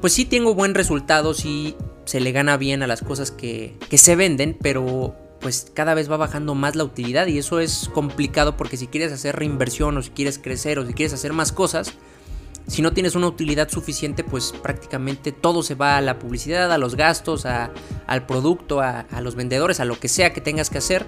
Pues 0.00 0.12
sí 0.12 0.24
tengo 0.24 0.54
buen 0.54 0.74
resultado. 0.74 1.34
Sí 1.34 1.76
se 2.04 2.20
le 2.20 2.32
gana 2.32 2.56
bien 2.56 2.82
a 2.82 2.86
las 2.86 3.02
cosas 3.02 3.30
que, 3.30 3.74
que 3.90 3.98
se 3.98 4.16
venden. 4.16 4.56
Pero 4.60 5.14
pues 5.40 5.70
cada 5.74 5.94
vez 5.94 6.10
va 6.10 6.16
bajando 6.16 6.54
más 6.54 6.76
la 6.76 6.84
utilidad. 6.84 7.26
Y 7.26 7.38
eso 7.38 7.60
es 7.60 7.90
complicado 7.92 8.56
porque 8.56 8.76
si 8.76 8.86
quieres 8.86 9.12
hacer 9.12 9.36
reinversión 9.36 9.96
o 9.98 10.02
si 10.02 10.10
quieres 10.10 10.38
crecer 10.38 10.78
o 10.78 10.86
si 10.86 10.94
quieres 10.94 11.12
hacer 11.12 11.32
más 11.32 11.52
cosas 11.52 11.92
si 12.66 12.82
no 12.82 12.92
tienes 12.92 13.14
una 13.14 13.28
utilidad 13.28 13.68
suficiente, 13.68 14.24
pues 14.24 14.52
prácticamente 14.62 15.30
todo 15.30 15.62
se 15.62 15.74
va 15.74 15.96
a 15.96 16.00
la 16.00 16.18
publicidad, 16.18 16.72
a 16.72 16.78
los 16.78 16.96
gastos, 16.96 17.46
al 17.46 18.26
producto, 18.26 18.80
a, 18.80 19.06
los 19.20 19.36
vendedores, 19.36 19.78
a 19.78 19.84
lo 19.84 19.98
que 20.00 20.08
sea 20.08 20.32
que 20.32 20.40
tengas 20.40 20.68
que 20.68 20.78
hacer. 20.78 21.06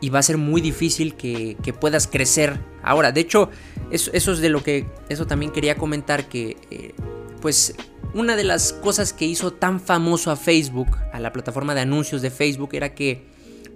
Y 0.00 0.10
va 0.10 0.20
a 0.20 0.22
ser 0.22 0.36
muy 0.36 0.60
difícil 0.60 1.14
que, 1.14 1.56
puedas 1.80 2.06
crecer 2.06 2.60
ahora. 2.82 3.10
De 3.10 3.20
hecho, 3.20 3.50
eso, 3.90 4.10
es 4.12 4.38
de 4.38 4.48
lo 4.48 4.62
que, 4.62 4.86
eso 5.08 5.26
también 5.26 5.50
quería 5.50 5.76
comentar 5.76 6.28
que, 6.28 6.56
eh, 6.70 6.94
pues, 7.40 7.74
una 8.14 8.36
de 8.36 8.44
las 8.44 8.72
cosas 8.72 9.12
que 9.12 9.24
hizo 9.24 9.52
tan 9.52 9.80
famoso 9.80 10.30
a 10.30 10.36
Facebook, 10.36 10.96
a 11.12 11.18
la 11.18 11.32
plataforma 11.32 11.74
de 11.74 11.80
anuncios 11.80 12.22
de 12.22 12.30
Facebook, 12.30 12.70
era 12.74 12.94
que 12.94 13.24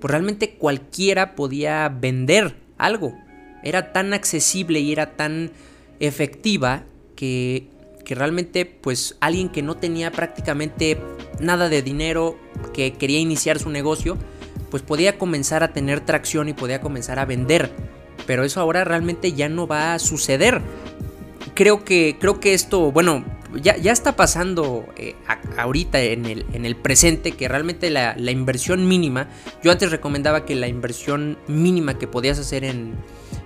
pues 0.00 0.11
realmente 0.11 0.55
cualquiera 0.55 1.35
podía 1.35 1.88
vender 1.88 2.57
algo. 2.79 3.14
Era 3.62 3.93
tan 3.93 4.14
accesible 4.14 4.81
y 4.81 4.93
era 4.93 5.17
tan 5.17 5.50
efectiva 5.99 6.85
que, 7.21 7.67
realmente 8.17 8.65
pues 8.67 9.17
alguien 9.21 9.50
que 9.50 9.62
no 9.62 9.77
tenía 9.77 10.11
prácticamente 10.11 10.99
nada 11.39 11.69
de 11.69 11.81
dinero, 11.81 12.37
que 12.75 12.95
quería 12.95 13.21
iniciar 13.21 13.61
su 13.61 13.71
negocio, 13.71 14.17
pues 14.71 14.83
podía 14.83 15.17
comenzar 15.17 15.62
a 15.62 15.73
tener 15.73 16.00
tracción 16.00 16.49
y 16.49 16.55
podía 16.55 16.81
comenzar 16.81 17.21
a 17.21 17.25
vender. 17.25 17.71
Pero 18.27 18.43
eso 18.43 18.61
ahora 18.61 18.83
realmente 18.83 19.33
ya 19.33 19.49
no 19.49 19.69
va 19.69 19.95
a 19.95 19.99
suceder. 20.00 20.61
Creo 21.55 21.85
que, 21.85 22.17
creo 22.19 22.41
que 22.41 22.53
esto, 22.53 22.91
bueno, 22.91 23.25
ya, 23.57 23.76
ya 23.76 23.92
está 23.92 24.16
pasando 24.16 24.87
eh, 24.97 25.14
ahorita 25.57 26.00
en 26.00 26.26
el, 26.26 26.47
en 26.52 26.64
el, 26.64 26.76
presente 26.76 27.33
que 27.33 27.49
realmente 27.49 27.90
la, 27.90 28.14
la, 28.16 28.30
inversión 28.30 28.87
mínima, 28.87 29.28
yo 29.62 29.71
antes 29.71 29.90
recomendaba 29.90 30.45
que 30.45 30.54
la 30.54 30.69
inversión 30.69 31.38
mínima 31.49 31.99
que 31.99 32.07
podías 32.07 32.38
hacer 32.38 32.64
en, 32.64 32.95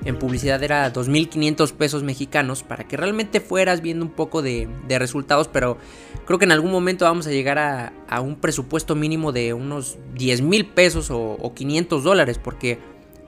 en 0.05 0.19
publicidad 0.19 0.63
era 0.63 0.93
2.500 0.93 1.73
pesos 1.73 2.03
mexicanos 2.03 2.63
para 2.63 2.85
que 2.85 2.97
realmente 2.97 3.41
fueras 3.41 3.81
viendo 3.81 4.05
un 4.05 4.11
poco 4.11 4.43
de, 4.43 4.69
de, 4.87 4.99
resultados, 4.99 5.49
pero 5.49 5.79
creo 6.27 6.39
que 6.39 6.45
en 6.45 6.53
algún 6.53 6.71
momento 6.71 7.05
vamos 7.05 7.27
a 7.27 7.31
llegar 7.31 7.59
a, 7.59 7.93
a 8.09 8.21
un 8.21 8.37
presupuesto 8.37 8.95
mínimo 8.95 9.33
de 9.33 9.55
unos 9.55 9.99
10 10.15 10.43
mil 10.43 10.67
pesos 10.67 11.11
o, 11.11 11.33
o 11.33 11.55
500 11.55 12.05
dólares, 12.05 12.39
porque 12.43 12.79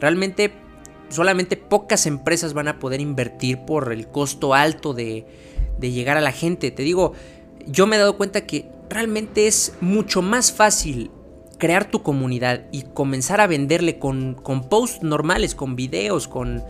realmente 0.01 0.53
solamente 1.09 1.57
pocas 1.57 2.07
empresas 2.07 2.53
van 2.53 2.69
a 2.69 2.79
poder 2.79 3.01
invertir 3.01 3.59
por 3.65 3.93
el 3.93 4.09
costo 4.09 4.55
alto 4.55 4.93
de 4.93 5.25
de 5.79 5.91
llegar 5.91 6.17
a 6.17 6.21
la 6.21 6.33
gente. 6.33 6.71
Te 6.71 6.83
digo, 6.83 7.13
yo 7.67 7.87
me 7.87 7.97
he 7.97 7.99
dado 7.99 8.17
cuenta 8.17 8.47
que 8.47 8.69
realmente 8.89 9.47
es 9.47 9.75
mucho 9.81 10.23
más 10.23 10.53
fácil 10.53 11.11
crear 11.59 11.91
tu 11.91 12.03
comunidad 12.03 12.65
y 12.71 12.83
comenzar 12.83 13.41
a 13.41 13.47
venderle 13.47 13.99
con, 13.99 14.35
con 14.35 14.69
posts 14.69 15.03
normales, 15.03 15.55
con 15.55 15.77
videos, 15.77 16.29
con, 16.29 16.63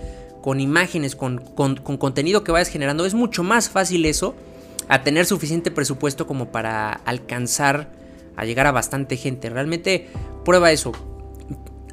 con 0.42 0.60
imágenes, 0.60 1.16
con, 1.16 1.38
con, 1.38 1.76
contenido 1.76 2.44
que 2.44 2.52
vayas 2.52 2.68
generando. 2.68 3.04
Es 3.04 3.14
mucho 3.14 3.42
más 3.42 3.68
fácil 3.68 4.04
eso 4.06 4.34
a 4.88 5.02
tener 5.02 5.26
suficiente 5.26 5.70
presupuesto 5.70 6.26
como 6.26 6.52
para 6.52 6.92
alcanzar 6.92 7.90
a 8.36 8.44
llegar 8.44 8.66
a 8.66 8.72
bastante 8.72 9.16
gente. 9.16 9.50
Realmente 9.50 10.08
prueba 10.44 10.70
eso. 10.70 10.92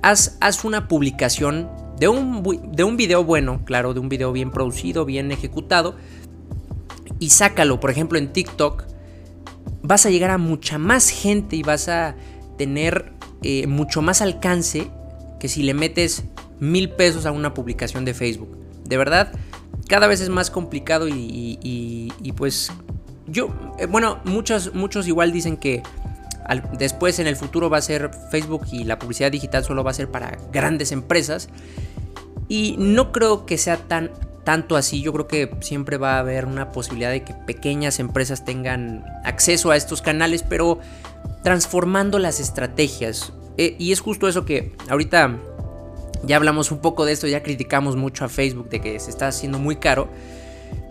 Haz, 0.01 0.38
haz 0.41 0.65
una 0.65 0.88
publicación 0.88 1.70
de 1.98 2.08
un, 2.10 2.43
de 2.72 2.84
un 2.84 2.98
video 2.98 3.24
bueno, 3.24 3.62
claro, 3.65 3.93
de 3.93 4.00
un 4.00 4.10
video 4.10 4.32
bien 4.32 4.51
producido, 4.51 5.05
bien 5.05 5.32
ejecutado, 5.32 5.96
y 7.24 7.30
sácalo, 7.30 7.80
por 7.80 7.89
ejemplo, 7.89 8.20
en 8.20 8.34
TikTok, 8.34 8.84
vas 9.82 10.06
a 10.06 10.10
llegar 10.10 10.30
a 10.30 10.38
mucha 10.38 10.77
más 10.77 11.08
gente 11.08 11.56
y 11.56 11.63
vas 11.63 11.88
a 11.88 12.18
tener 12.58 13.13
eh, 13.44 13.65
mucho 13.65 14.01
más 14.01 14.22
alcance 14.22 14.89
que 15.39 15.48
si 15.48 15.63
le 15.63 15.74
metes 15.74 16.25
mil 16.60 16.89
pesos 16.89 17.25
a 17.25 17.32
una 17.32 17.53
publicación 17.53 18.03
de 18.03 18.13
Facebook. 18.13 18.58
De 18.84 18.98
verdad, 18.98 19.32
cada 19.88 20.08
vez 20.08 20.20
es 20.20 20.27
más 20.27 20.51
complicado 20.51 21.08
y, 21.08 22.34
pues 22.36 22.74
yo, 23.27 23.48
eh, 23.80 23.86
bueno, 23.86 24.20
muchos, 24.25 24.74
muchos 24.74 25.08
igual 25.08 25.32
dicen 25.32 25.56
que 25.56 25.82
después 26.77 27.20
en 27.20 27.27
el 27.27 27.38
futuro 27.38 27.70
va 27.70 27.77
a 27.77 27.82
ser 27.82 28.12
Facebook 28.32 28.65
y 28.70 28.84
la 28.84 29.00
publicidad 29.00 29.32
digital 29.32 29.63
solo 29.63 29.82
va 29.82 29.92
a 29.92 29.94
ser 29.94 30.12
para 30.12 30.38
grandes 30.51 30.92
empresas. 30.92 31.48
Y 32.50 32.75
no 32.77 33.13
creo 33.13 33.46
que 33.46 33.58
sea 33.58 33.77
tan 33.77 34.12
tanto 34.44 34.76
así, 34.76 35.02
yo 35.02 35.14
creo 35.14 35.28
que 35.28 35.56
siempre 35.62 35.98
va 35.98 36.16
a 36.16 36.20
haber 36.20 36.46
una 36.46 36.72
posibilidad 36.72 37.12
de 37.12 37.24
que 37.24 37.34
pequeñas 37.34 38.00
empresas 38.00 38.44
tengan 38.44 39.06
acceso 39.24 39.72
a 39.72 39.78
estos 39.78 40.02
canales, 40.02 40.44
pero 40.44 40.80
transformando 41.44 42.20
las 42.20 42.40
estrategias. 42.40 43.32
Eh, 43.58 43.76
y 43.80 43.92
es 43.92 44.02
justo 44.02 44.28
eso 44.28 44.46
que 44.46 44.76
ahorita 44.90 45.38
ya 46.24 46.38
hablamos 46.38 46.72
un 46.72 46.80
poco 46.80 47.06
de 47.06 47.14
esto, 47.14 47.28
ya 47.28 47.44
criticamos 47.44 47.96
mucho 47.96 48.26
a 48.26 48.30
Facebook 48.30 48.70
de 48.70 48.82
que 48.82 49.00
se 49.00 49.10
está 49.10 49.28
haciendo 49.28 49.60
muy 49.60 49.76
caro. 49.78 50.10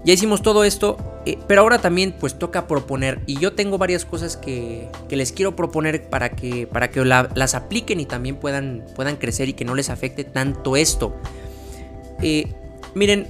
Ya 0.05 0.13
hicimos 0.13 0.43
todo 0.43 0.65
esto, 0.65 0.97
eh, 1.27 1.39
pero 1.47 1.61
ahora 1.63 1.79
también 1.79 2.15
pues 2.19 2.39
toca 2.39 2.67
proponer. 2.67 3.21
Y 3.27 3.39
yo 3.39 3.53
tengo 3.53 3.79
varias 3.79 4.05
cosas 4.05 4.37
que, 4.37 4.89
les 5.09 5.33
quiero 5.33 5.55
proponer 5.55 6.09
para 6.09 6.31
que, 6.31 6.67
para 6.67 6.91
que 6.91 7.05
las 7.05 7.55
apliquen 7.55 8.01
y 8.01 8.07
también 8.07 8.37
puedan, 8.37 8.85
puedan 8.97 9.17
crecer 9.17 9.49
y 9.49 9.53
que 9.53 9.65
no 9.65 9.75
les 9.75 9.91
afecte 9.91 10.25
tanto 10.25 10.77
esto. 10.77 11.15
Eh, 12.21 12.53
miren, 12.95 13.29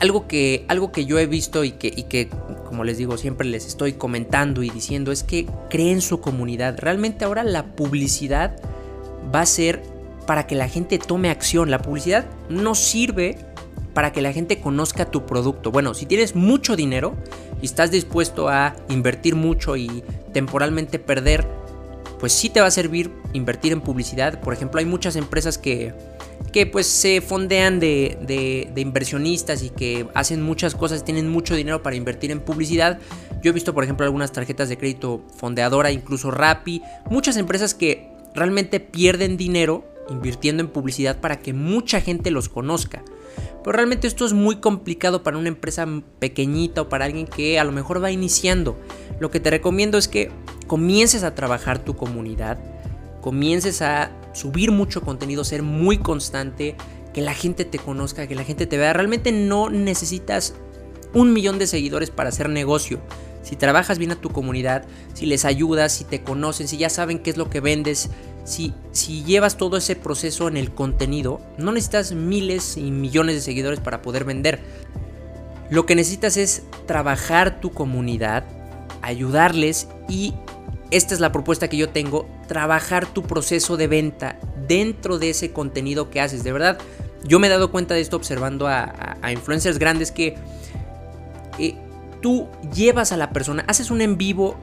algo 0.00 0.26
que, 0.26 0.64
algo 0.68 0.92
que 0.92 1.06
yo 1.06 1.18
he 1.18 1.26
visto 1.26 1.64
y 1.64 1.72
que, 1.72 1.92
y 1.94 2.04
que, 2.04 2.28
como 2.66 2.84
les 2.84 2.98
digo, 2.98 3.16
siempre 3.16 3.46
les 3.46 3.66
estoy 3.66 3.94
comentando 3.94 4.62
y 4.62 4.70
diciendo 4.70 5.12
es 5.12 5.22
que 5.22 5.46
creen 5.70 6.00
su 6.00 6.20
comunidad. 6.20 6.78
Realmente 6.78 7.24
ahora 7.24 7.44
la 7.44 7.74
publicidad 7.76 8.56
va 9.34 9.40
a 9.40 9.46
ser 9.46 9.82
para 10.26 10.46
que 10.46 10.54
la 10.54 10.68
gente 10.68 10.98
tome 10.98 11.30
acción. 11.30 11.70
La 11.70 11.80
publicidad 11.80 12.26
no 12.48 12.74
sirve 12.74 13.38
para 13.94 14.12
que 14.12 14.20
la 14.20 14.32
gente 14.32 14.60
conozca 14.60 15.10
tu 15.10 15.24
producto. 15.24 15.70
Bueno, 15.70 15.94
si 15.94 16.04
tienes 16.04 16.34
mucho 16.34 16.76
dinero 16.76 17.14
y 17.62 17.64
estás 17.64 17.90
dispuesto 17.90 18.48
a 18.48 18.76
invertir 18.90 19.34
mucho 19.34 19.76
y 19.76 20.04
temporalmente 20.34 20.98
perder, 20.98 21.46
pues 22.20 22.32
sí 22.32 22.50
te 22.50 22.60
va 22.60 22.66
a 22.66 22.70
servir 22.70 23.10
invertir 23.32 23.72
en 23.72 23.80
publicidad. 23.80 24.40
Por 24.40 24.52
ejemplo, 24.52 24.80
hay 24.80 24.84
muchas 24.84 25.16
empresas 25.16 25.56
que 25.56 25.94
que 26.52 26.66
pues 26.66 26.86
se 26.86 27.20
fondean 27.20 27.80
de, 27.80 28.72
inversionistas 28.76 29.62
y 29.62 29.70
que 29.70 30.08
hacen 30.14 30.42
muchas 30.42 30.74
cosas, 30.74 31.04
tienen 31.04 31.28
mucho 31.28 31.54
dinero 31.54 31.82
para 31.82 31.96
invertir 31.96 32.30
en 32.30 32.40
publicidad. 32.40 32.98
Yo 33.42 33.50
he 33.50 33.54
visto 33.54 33.74
por 33.74 33.84
ejemplo 33.84 34.04
algunas 34.06 34.32
tarjetas 34.32 34.68
de 34.68 34.78
crédito 34.78 35.24
fondeadora, 35.36 35.90
incluso 35.92 36.30
Rappi, 36.30 36.82
muchas 37.10 37.36
empresas 37.36 37.74
que 37.74 38.08
realmente 38.34 38.80
pierden 38.80 39.36
dinero 39.36 39.84
invirtiendo 40.08 40.62
en 40.62 40.68
publicidad 40.68 41.20
para 41.20 41.40
que 41.40 41.52
mucha 41.52 42.00
gente 42.00 42.30
los 42.30 42.48
conozca. 42.48 43.02
Pero 43.62 43.72
realmente 43.78 44.06
esto 44.06 44.24
es 44.24 44.32
muy 44.32 44.56
complicado 44.56 45.24
para 45.24 45.38
una 45.38 45.48
empresa 45.48 45.86
pequeñita 46.20 46.82
o 46.82 46.88
para 46.88 47.04
alguien 47.04 47.26
que 47.26 47.58
a 47.58 47.64
lo 47.64 47.72
mejor 47.72 48.02
va 48.02 48.12
iniciando. 48.12 48.78
Lo 49.18 49.30
que 49.30 49.40
te 49.40 49.50
recomiendo 49.50 49.98
es 49.98 50.06
que 50.06 50.30
comiences 50.68 51.24
a 51.24 51.34
trabajar 51.34 51.80
tu 51.80 51.96
comunidad, 51.96 52.58
comiences 53.26 53.82
a 53.82 54.12
subir 54.34 54.70
mucho 54.70 55.00
contenido, 55.00 55.42
ser 55.42 55.64
muy 55.64 55.98
constante, 55.98 56.76
que 57.12 57.20
la 57.20 57.34
gente 57.34 57.64
te 57.64 57.80
conozca, 57.80 58.28
que 58.28 58.36
la 58.36 58.44
gente 58.44 58.68
te 58.68 58.78
vea. 58.78 58.92
Realmente 58.92 59.32
no 59.32 59.68
necesitas 59.68 60.54
un 61.12 61.32
millón 61.32 61.58
de 61.58 61.66
seguidores 61.66 62.10
para 62.10 62.28
hacer 62.28 62.48
negocio. 62.48 63.00
Si 63.42 63.56
trabajas 63.56 63.98
bien 63.98 64.12
a 64.12 64.20
tu 64.20 64.30
comunidad, 64.30 64.84
si 65.12 65.26
les 65.26 65.44
ayudas, 65.44 65.90
si 65.90 66.04
te 66.04 66.22
conocen, 66.22 66.68
si 66.68 66.76
ya 66.76 66.88
saben 66.88 67.18
qué 67.18 67.30
es 67.30 67.36
lo 67.36 67.50
que 67.50 67.58
vendes, 67.58 68.10
si, 68.44 68.72
si 68.92 69.24
llevas 69.24 69.56
todo 69.56 69.76
ese 69.76 69.96
proceso 69.96 70.46
en 70.46 70.56
el 70.56 70.70
contenido, 70.70 71.40
no 71.58 71.72
necesitas 71.72 72.12
miles 72.12 72.76
y 72.76 72.92
millones 72.92 73.34
de 73.34 73.40
seguidores 73.40 73.80
para 73.80 74.02
poder 74.02 74.24
vender. 74.24 74.60
Lo 75.68 75.84
que 75.84 75.96
necesitas 75.96 76.36
es 76.36 76.62
trabajar 76.86 77.60
tu 77.60 77.72
comunidad, 77.72 78.44
ayudarles 79.02 79.88
y 80.08 80.32
esta 80.96 81.14
es 81.14 81.20
la 81.20 81.32
propuesta 81.32 81.68
que 81.68 81.76
yo 81.76 81.90
tengo, 81.90 82.28
trabajar 82.48 83.06
tu 83.06 83.22
proceso 83.22 83.76
de 83.76 83.86
venta 83.86 84.38
dentro 84.66 85.18
de 85.18 85.30
ese 85.30 85.52
contenido 85.52 86.10
que 86.10 86.20
haces. 86.20 86.42
De 86.42 86.52
verdad, 86.52 86.78
yo 87.24 87.38
me 87.38 87.46
he 87.46 87.50
dado 87.50 87.70
cuenta 87.70 87.94
de 87.94 88.00
esto 88.00 88.16
observando 88.16 88.66
a, 88.66 88.94
influencers 89.30 89.78
grandes 89.78 90.10
que 90.10 90.36
eh, 91.58 91.74
tú 92.20 92.48
llevas 92.74 93.12
a 93.12 93.16
la 93.16 93.30
persona, 93.30 93.64
haces 93.68 93.90
un 93.90 94.00
en 94.00 94.16
vivo 94.16 94.56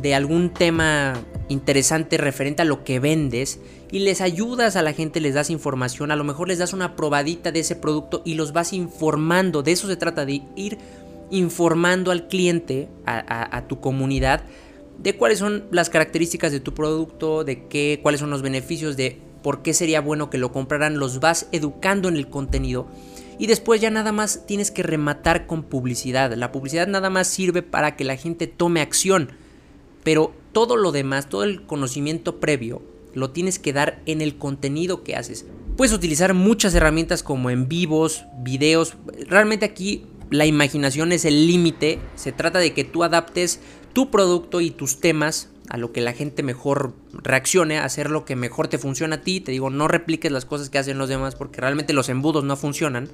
de 0.00 0.14
algún 0.14 0.50
tema 0.50 1.14
interesante 1.48 2.16
referente 2.16 2.62
a 2.62 2.64
lo 2.64 2.84
que 2.84 3.00
vendes 3.00 3.60
y 3.90 4.00
les 4.00 4.20
ayudas 4.20 4.76
a 4.76 4.82
la 4.82 4.92
gente, 4.92 5.20
les 5.20 5.34
das 5.34 5.50
información, 5.50 6.10
a 6.10 6.16
lo 6.16 6.24
mejor 6.24 6.48
les 6.48 6.58
das 6.58 6.72
una 6.72 6.96
probadita 6.96 7.52
de 7.52 7.60
ese 7.60 7.76
producto 7.76 8.22
y 8.24 8.34
los 8.34 8.52
vas 8.52 8.72
informando. 8.72 9.62
De 9.62 9.72
eso 9.72 9.86
se 9.86 9.96
trata, 9.96 10.24
de 10.24 10.42
ir 10.56 10.78
informando 11.30 12.10
al 12.10 12.26
cliente, 12.26 12.88
a 13.06 13.64
tu 13.66 13.80
comunidad, 13.80 14.42
de 14.98 15.16
cuáles 15.16 15.38
son 15.38 15.64
las 15.70 15.90
características 15.90 16.52
de 16.52 16.60
tu 16.60 16.74
producto, 16.74 17.44
de 17.44 17.66
qué, 17.66 18.00
cuáles 18.02 18.20
son 18.20 18.30
los 18.30 18.42
beneficios, 18.42 18.96
de 18.96 19.20
por 19.42 19.62
qué 19.62 19.74
sería 19.74 20.00
bueno 20.00 20.30
que 20.30 20.38
lo 20.38 20.52
compraran, 20.52 20.98
los 20.98 21.20
vas 21.20 21.48
educando 21.52 22.08
en 22.08 22.16
el 22.16 22.28
contenido 22.28 22.88
y 23.38 23.46
después 23.46 23.80
ya 23.80 23.90
nada 23.90 24.12
más 24.12 24.46
tienes 24.46 24.70
que 24.70 24.82
rematar 24.82 25.46
con 25.46 25.64
publicidad. 25.64 26.32
La 26.34 26.52
publicidad 26.52 26.86
nada 26.86 27.10
más 27.10 27.26
sirve 27.26 27.62
para 27.62 27.96
que 27.96 28.04
la 28.04 28.16
gente 28.16 28.46
tome 28.46 28.80
acción, 28.80 29.32
pero 30.02 30.32
todo 30.52 30.76
lo 30.76 30.92
demás, 30.92 31.28
todo 31.28 31.44
el 31.44 31.66
conocimiento 31.66 32.38
previo, 32.40 32.82
lo 33.12 33.30
tienes 33.30 33.58
que 33.58 33.72
dar 33.72 34.02
en 34.06 34.20
el 34.20 34.36
contenido 34.36 35.02
que 35.02 35.16
haces. 35.16 35.46
Puedes 35.76 35.94
utilizar 35.94 36.34
muchas 36.34 36.74
herramientas 36.74 37.22
como 37.22 37.50
en 37.50 37.68
vivos, 37.68 38.24
videos. 38.38 38.94
Realmente 39.26 39.64
aquí 39.64 40.06
la 40.30 40.46
imaginación 40.46 41.12
es 41.12 41.24
el 41.24 41.46
límite, 41.46 41.98
se 42.14 42.32
trata 42.32 42.58
de 42.58 42.72
que 42.72 42.84
tú 42.84 43.02
adaptes 43.02 43.60
tu 43.94 44.10
producto 44.10 44.60
y 44.60 44.70
tus 44.70 45.00
temas 45.00 45.48
a 45.70 45.78
lo 45.78 45.92
que 45.92 46.02
la 46.02 46.12
gente 46.12 46.42
mejor 46.42 46.92
reaccione, 47.12 47.78
hacer 47.78 48.10
lo 48.10 48.26
que 48.26 48.36
mejor 48.36 48.68
te 48.68 48.76
funciona 48.76 49.16
a 49.16 49.20
ti. 49.22 49.40
Te 49.40 49.52
digo, 49.52 49.70
no 49.70 49.88
repliques 49.88 50.30
las 50.30 50.44
cosas 50.44 50.68
que 50.68 50.78
hacen 50.78 50.98
los 50.98 51.08
demás 51.08 51.36
porque 51.36 51.60
realmente 51.60 51.94
los 51.94 52.10
embudos 52.10 52.44
no 52.44 52.56
funcionan. 52.56 53.08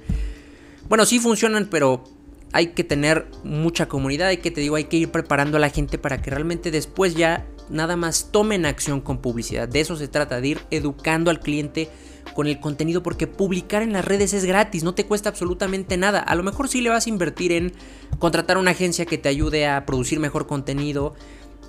Bueno, 0.89 1.05
sí 1.05 1.19
funcionan, 1.19 1.67
pero 1.71 2.03
hay 2.51 2.67
que 2.67 2.83
tener 2.83 3.27
mucha 3.43 3.87
comunidad, 3.87 4.27
hay 4.27 4.37
que 4.37 4.51
te 4.51 4.59
digo, 4.59 4.75
hay 4.75 4.85
que 4.85 4.97
ir 4.97 5.11
preparando 5.11 5.57
a 5.57 5.59
la 5.61 5.69
gente 5.69 5.97
para 5.97 6.21
que 6.21 6.29
realmente 6.29 6.71
después 6.71 7.15
ya 7.15 7.47
nada 7.69 7.95
más 7.95 8.29
tomen 8.31 8.65
acción 8.65 8.99
con 8.99 9.19
publicidad. 9.19 9.69
De 9.69 9.79
eso 9.79 9.95
se 9.95 10.09
trata, 10.09 10.41
de 10.41 10.47
ir 10.49 10.59
educando 10.71 11.31
al 11.31 11.39
cliente 11.39 11.89
con 12.33 12.47
el 12.47 12.59
contenido 12.59 13.03
porque 13.03 13.27
publicar 13.27 13.81
en 13.81 13.93
las 13.93 14.05
redes 14.05 14.33
es 14.33 14.45
gratis, 14.45 14.83
no 14.83 14.93
te 14.93 15.05
cuesta 15.05 15.29
absolutamente 15.29 15.97
nada. 15.97 16.19
A 16.19 16.35
lo 16.35 16.43
mejor 16.43 16.67
sí 16.67 16.81
le 16.81 16.89
vas 16.89 17.05
a 17.05 17.09
invertir 17.09 17.51
en 17.51 17.73
contratar 18.19 18.57
una 18.57 18.71
agencia 18.71 19.05
que 19.05 19.17
te 19.17 19.29
ayude 19.29 19.67
a 19.67 19.85
producir 19.85 20.19
mejor 20.19 20.47
contenido, 20.47 21.15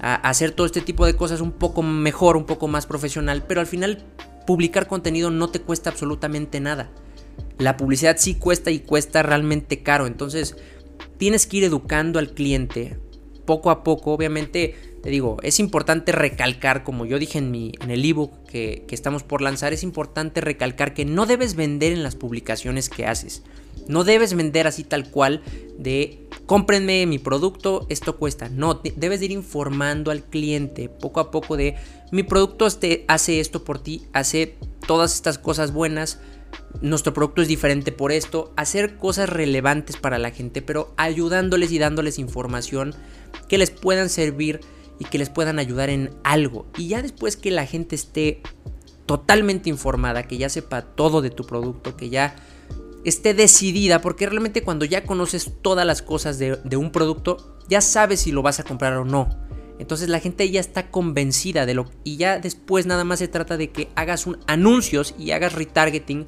a 0.01 0.15
hacer 0.15 0.53
todo 0.53 0.67
este 0.67 0.81
tipo 0.81 1.07
de 1.07 1.17
cosas 1.17 1.41
un 1.41 1.53
poco 1.53 1.83
mejor, 1.83 2.37
un 2.37 2.47
poco 2.47 2.69
más 2.69 2.87
profesional, 2.87 3.45
pero 3.47 3.61
al 3.61 3.67
final 3.67 4.05
publicar 4.47 4.87
contenido 4.87 5.31
no 5.31 5.49
te 5.49 5.61
cuesta 5.61 5.91
absolutamente 5.91 6.61
nada. 6.61 6.91
La 7.59 7.77
publicidad 7.77 8.17
sí 8.19 8.35
cuesta 8.35 8.71
y 8.71 8.81
cuesta 8.81 9.23
realmente 9.23 9.83
caro, 9.83 10.07
entonces 10.07 10.57
tienes 11.19 11.47
que 11.47 11.59
ir 11.59 11.65
educando 11.65 12.19
al 12.19 12.35
cliente 12.35 12.99
poco 13.45 13.71
a 13.71 13.83
poco, 13.85 14.13
obviamente 14.13 14.75
te 15.03 15.11
digo, 15.11 15.39
es 15.43 15.59
importante 15.59 16.13
recalcar, 16.13 16.85
como 16.85 17.05
yo 17.07 17.19
dije 17.19 17.39
en, 17.39 17.51
mi, 17.51 17.73
en 17.81 17.91
el 17.91 18.05
ebook 18.05 18.47
que, 18.47 18.85
que 18.87 18.95
estamos 18.95 19.25
por 19.25 19.43
lanzar, 19.43 19.73
es 19.73 19.83
importante 19.83 20.41
recalcar 20.41 20.95
que 20.95 21.05
no 21.05 21.27
debes 21.27 21.57
vender 21.57 21.93
en 21.93 22.05
las 22.05 22.15
publicaciones 22.15 22.89
que 22.89 23.07
haces. 23.07 23.43
No 23.89 24.05
debes 24.05 24.35
vender 24.35 24.69
así 24.69 24.85
tal 24.85 25.11
cual 25.11 25.43
de 25.77 26.29
cómprenme 26.47 27.07
mi 27.07 27.19
producto, 27.19 27.87
esto 27.89 28.17
cuesta. 28.17 28.49
No, 28.49 28.75
debes 28.75 29.23
ir 29.23 29.33
informando 29.33 30.11
al 30.11 30.23
cliente 30.23 30.89
poco 30.89 31.21
a 31.21 31.31
poco 31.31 31.57
de 31.57 31.77
mi 32.13 32.23
producto 32.23 32.67
este 32.67 33.05
hace 33.09 33.41
esto 33.41 33.65
por 33.65 33.79
ti, 33.79 34.03
hace 34.13 34.57
todas 34.87 35.15
estas 35.15 35.39
cosas 35.39 35.73
buenas. 35.73 36.21
Nuestro 36.81 37.15
producto 37.15 37.43
es 37.43 37.49
diferente 37.49 37.93
por 37.93 38.13
esto, 38.13 38.53
hacer 38.57 38.97
cosas 38.97 39.29
relevantes 39.29 39.97
para 39.97 40.19
la 40.19 40.31
gente, 40.31 40.63
pero 40.63 40.93
ayudándoles 40.97 41.71
y 41.71 41.79
dándoles 41.79 42.19
información 42.19 42.95
que 43.49 43.59
les 43.59 43.71
puedan 43.71 44.09
servir 44.09 44.61
y 44.99 45.05
que 45.05 45.19
les 45.19 45.31
puedan 45.31 45.59
ayudar 45.59 45.91
en 45.91 46.11
algo. 46.25 46.67
Y 46.77 46.89
ya 46.89 47.03
después 47.03 47.37
que 47.37 47.51
la 47.51 47.67
gente 47.67 47.95
esté 47.95 48.43
totalmente 49.07 49.69
informada, 49.69 50.25
que 50.25 50.39
ya 50.39 50.49
sepa 50.49 50.83
todo 50.83 51.23
de 51.23 51.31
tu 51.31 51.45
producto, 51.45 51.97
que 51.97 52.09
ya 52.09 52.37
esté 53.05 53.35
decidida, 53.35 54.01
porque 54.01 54.27
realmente 54.27 54.63
cuando 54.63 54.85
ya 54.85 55.05
conoces 55.05 55.51
todas 55.61 55.87
las 55.87 56.03
cosas 56.03 56.39
de, 56.39 56.77
un 56.77 56.93
producto, 56.93 57.57
ya 57.69 57.81
sabes 57.81 58.21
si 58.21 58.33
lo 58.33 58.43
vas 58.43 58.61
a 58.61 58.65
comprar 58.65 58.95
o 58.95 59.05
no. 59.05 59.29
Entonces 59.79 60.09
la 60.09 60.21
gente 60.21 60.49
ya 60.51 60.61
está 60.61 60.91
convencida 60.91 61.67
de 61.67 61.75
lo 61.75 61.91
y 62.05 62.17
ya 62.17 62.39
después 62.39 62.87
nada 62.87 63.05
más 63.05 63.19
se 63.19 63.29
trata 63.29 63.57
de 63.57 63.71
que 63.71 63.89
hagas 63.95 64.27
un 64.27 64.39
anuncios 64.47 65.15
y 65.19 65.33
hagas 65.33 65.55
retargeting 65.55 66.27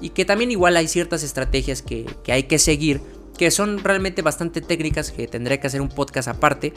y 0.00 0.10
que 0.10 0.24
también 0.24 0.50
igual 0.50 0.76
hay 0.76 0.88
ciertas 0.88 1.22
estrategias 1.22 1.82
que, 1.82 2.06
que 2.22 2.32
hay 2.32 2.44
que 2.44 2.58
seguir 2.58 3.00
que 3.36 3.50
son 3.50 3.82
realmente 3.82 4.22
bastante 4.22 4.60
técnicas, 4.60 5.10
que 5.10 5.26
tendré 5.26 5.58
que 5.58 5.66
hacer 5.66 5.80
un 5.80 5.88
podcast 5.88 6.28
aparte, 6.28 6.72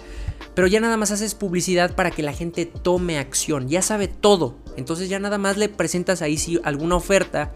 pero 0.53 0.67
ya 0.67 0.79
nada 0.79 0.97
más 0.97 1.11
haces 1.11 1.35
publicidad 1.35 1.95
para 1.95 2.11
que 2.11 2.23
la 2.23 2.33
gente 2.33 2.65
tome 2.65 3.17
acción, 3.17 3.67
ya 3.67 3.81
sabe 3.81 4.07
todo, 4.07 4.55
entonces 4.77 5.09
ya 5.09 5.19
nada 5.19 5.37
más 5.37 5.57
le 5.57 5.69
presentas 5.69 6.21
ahí 6.21 6.37
si 6.37 6.59
alguna 6.63 6.95
oferta 6.95 7.53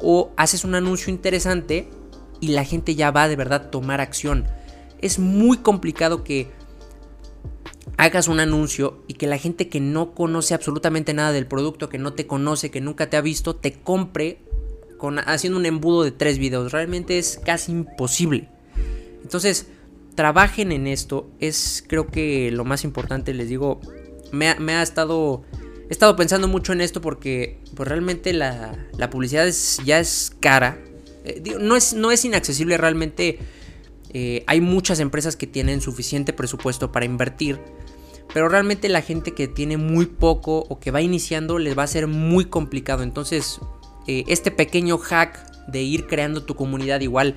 o 0.00 0.32
haces 0.36 0.64
un 0.64 0.74
anuncio 0.74 1.12
interesante 1.12 1.88
y 2.40 2.48
la 2.48 2.64
gente 2.64 2.94
ya 2.94 3.10
va 3.10 3.28
de 3.28 3.36
verdad 3.36 3.70
tomar 3.70 4.00
acción. 4.00 4.46
Es 5.00 5.18
muy 5.18 5.58
complicado 5.58 6.24
que 6.24 6.50
hagas 7.98 8.28
un 8.28 8.40
anuncio 8.40 9.02
y 9.08 9.14
que 9.14 9.26
la 9.26 9.38
gente 9.38 9.68
que 9.68 9.80
no 9.80 10.14
conoce 10.14 10.54
absolutamente 10.54 11.12
nada 11.12 11.32
del 11.32 11.46
producto, 11.46 11.88
que 11.88 11.98
no 11.98 12.14
te 12.14 12.26
conoce, 12.26 12.70
que 12.70 12.80
nunca 12.80 13.10
te 13.10 13.16
ha 13.16 13.20
visto, 13.20 13.56
te 13.56 13.72
compre 13.72 14.38
haciendo 15.26 15.58
un 15.58 15.66
embudo 15.66 16.04
de 16.04 16.12
tres 16.12 16.38
videos. 16.38 16.72
Realmente 16.72 17.18
es 17.18 17.40
casi 17.44 17.72
imposible. 17.72 18.48
Entonces, 19.22 19.66
trabajen 20.14 20.70
en 20.70 20.86
esto. 20.86 21.28
Es 21.40 21.84
creo 21.86 22.06
que 22.06 22.50
lo 22.52 22.64
más 22.64 22.84
importante, 22.84 23.34
les 23.34 23.48
digo, 23.48 23.80
me 24.30 24.48
ha, 24.48 24.82
estado... 24.82 25.42
He 25.88 25.92
estado 25.92 26.14
pensando 26.14 26.46
mucho 26.46 26.72
en 26.72 26.80
esto 26.80 27.00
porque 27.00 27.58
pues 27.74 27.88
realmente 27.88 28.32
la, 28.32 28.86
publicidad 29.10 29.48
ya 29.84 29.98
es 29.98 30.32
cara. 30.38 30.78
Eh, 31.24 31.42
no, 31.60 31.76
es, 31.76 32.24
inaccesible 32.24 32.76
realmente. 32.76 33.40
Eh, 34.10 34.44
hay 34.46 34.60
muchas 34.60 35.00
empresas 35.00 35.36
que 35.36 35.48
tienen 35.48 35.80
suficiente 35.80 36.32
presupuesto 36.32 36.92
para 36.92 37.04
invertir. 37.06 37.58
Pero 38.32 38.48
realmente 38.48 38.88
la 38.88 39.02
gente 39.02 39.32
que 39.32 39.48
tiene 39.48 39.76
muy 39.76 40.06
poco 40.06 40.66
o 40.68 40.78
que 40.78 40.90
va 40.90 41.00
iniciando 41.00 41.58
les 41.58 41.76
va 41.76 41.84
a 41.84 41.86
ser 41.86 42.06
muy 42.06 42.44
complicado. 42.44 43.02
Entonces 43.02 43.60
eh, 44.06 44.24
este 44.26 44.50
pequeño 44.50 44.98
hack 44.98 45.66
de 45.68 45.82
ir 45.82 46.06
creando 46.06 46.42
tu 46.42 46.54
comunidad 46.54 47.00
igual. 47.00 47.36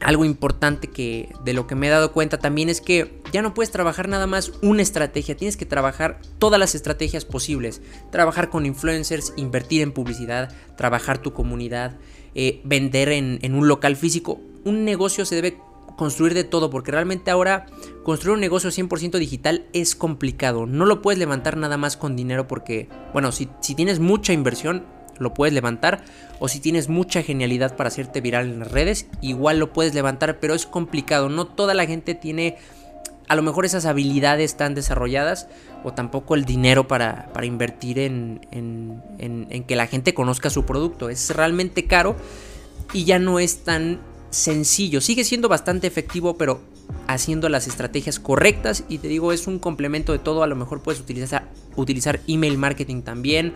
Algo 0.00 0.24
importante 0.24 0.88
que 0.88 1.28
de 1.44 1.52
lo 1.52 1.66
que 1.66 1.74
me 1.74 1.86
he 1.86 1.90
dado 1.90 2.12
cuenta 2.12 2.38
también 2.38 2.68
es 2.68 2.80
que 2.80 3.20
ya 3.32 3.42
no 3.42 3.54
puedes 3.54 3.70
trabajar 3.70 4.08
nada 4.08 4.26
más 4.26 4.52
una 4.62 4.82
estrategia, 4.82 5.36
tienes 5.36 5.56
que 5.56 5.66
trabajar 5.66 6.20
todas 6.38 6.58
las 6.58 6.74
estrategias 6.74 7.24
posibles. 7.24 7.82
Trabajar 8.10 8.50
con 8.50 8.66
influencers, 8.66 9.32
invertir 9.36 9.82
en 9.82 9.92
publicidad, 9.92 10.52
trabajar 10.76 11.18
tu 11.18 11.32
comunidad, 11.32 11.98
eh, 12.34 12.60
vender 12.64 13.10
en, 13.10 13.38
en 13.42 13.54
un 13.54 13.68
local 13.68 13.96
físico. 13.96 14.40
Un 14.64 14.84
negocio 14.84 15.24
se 15.24 15.36
debe 15.36 15.58
construir 15.96 16.34
de 16.34 16.44
todo, 16.44 16.70
porque 16.70 16.90
realmente 16.90 17.30
ahora 17.30 17.66
construir 18.02 18.34
un 18.34 18.40
negocio 18.40 18.70
100% 18.70 19.18
digital 19.18 19.66
es 19.72 19.94
complicado. 19.94 20.66
No 20.66 20.86
lo 20.86 21.02
puedes 21.02 21.18
levantar 21.18 21.56
nada 21.56 21.76
más 21.76 21.96
con 21.96 22.16
dinero 22.16 22.48
porque, 22.48 22.88
bueno, 23.12 23.32
si, 23.32 23.48
si 23.60 23.74
tienes 23.74 24.00
mucha 24.00 24.32
inversión, 24.32 24.84
lo 25.18 25.34
puedes 25.34 25.54
levantar. 25.54 26.04
O 26.38 26.48
si 26.48 26.60
tienes 26.60 26.88
mucha 26.88 27.22
genialidad 27.22 27.76
para 27.76 27.88
hacerte 27.88 28.20
viral 28.20 28.46
en 28.46 28.58
las 28.60 28.72
redes, 28.72 29.06
igual 29.20 29.58
lo 29.58 29.72
puedes 29.72 29.94
levantar, 29.94 30.40
pero 30.40 30.54
es 30.54 30.66
complicado. 30.66 31.28
No 31.28 31.46
toda 31.46 31.74
la 31.74 31.86
gente 31.86 32.14
tiene 32.14 32.56
a 33.28 33.36
lo 33.36 33.42
mejor 33.42 33.64
esas 33.64 33.86
habilidades 33.86 34.56
tan 34.56 34.74
desarrolladas 34.74 35.48
o 35.84 35.92
tampoco 35.92 36.34
el 36.34 36.44
dinero 36.44 36.86
para, 36.86 37.28
para 37.32 37.46
invertir 37.46 37.98
en, 37.98 38.46
en, 38.50 39.02
en, 39.18 39.64
que 39.64 39.76
la 39.76 39.86
gente 39.86 40.12
conozca 40.12 40.50
su 40.50 40.66
producto. 40.66 41.08
Es 41.08 41.34
realmente 41.34 41.86
caro 41.86 42.16
y 42.92 43.04
ya 43.04 43.18
no 43.18 43.38
es 43.38 43.64
tan 43.64 44.00
sencillo. 44.32 45.00
Sigue 45.00 45.22
siendo 45.24 45.48
bastante 45.48 45.86
efectivo, 45.86 46.36
pero 46.36 46.60
haciendo 47.06 47.48
las 47.48 47.68
estrategias 47.68 48.18
correctas. 48.18 48.84
Y 48.88 48.98
te 48.98 49.08
digo, 49.08 49.32
es 49.32 49.46
un 49.46 49.58
complemento 49.58 50.12
de 50.12 50.18
todo. 50.18 50.42
A 50.42 50.46
lo 50.48 50.56
mejor 50.56 50.82
puedes 50.82 51.00
utilizar, 51.00 51.48
utilizar 51.76 52.20
email 52.26 52.58
marketing 52.58 53.02
también. 53.02 53.52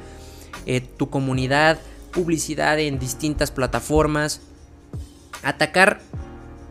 Eh, 0.66 0.80
tu 0.80 1.10
comunidad, 1.10 1.80
publicidad 2.12 2.78
en 2.78 2.98
distintas 2.98 3.50
plataformas, 3.50 4.42
atacar 5.42 6.00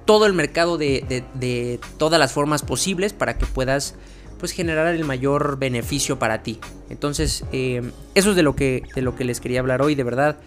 todo 0.06 0.26
el 0.28 0.34
mercado 0.34 0.78
de, 0.78 1.80
todas 1.98 2.20
las 2.20 2.32
formas 2.32 2.62
posibles 2.62 3.14
para 3.14 3.38
que 3.38 3.46
puedas 3.46 3.96
pues 4.40 4.52
generar 4.52 4.94
el 4.94 5.06
mayor 5.06 5.58
beneficio 5.58 6.20
para 6.20 6.44
ti. 6.44 6.60
Entonces, 6.90 7.46
eh, 7.52 7.92
eso 8.14 8.32
es 8.32 8.36
de 8.36 8.44
lo, 8.44 8.56
que, 8.56 8.84
de 8.94 9.02
lo 9.02 9.16
que 9.16 9.24
les 9.24 9.40
quería 9.40 9.62
hablar 9.62 9.82
hoy, 9.82 9.96
de 9.96 10.04
verdad. 10.04 10.38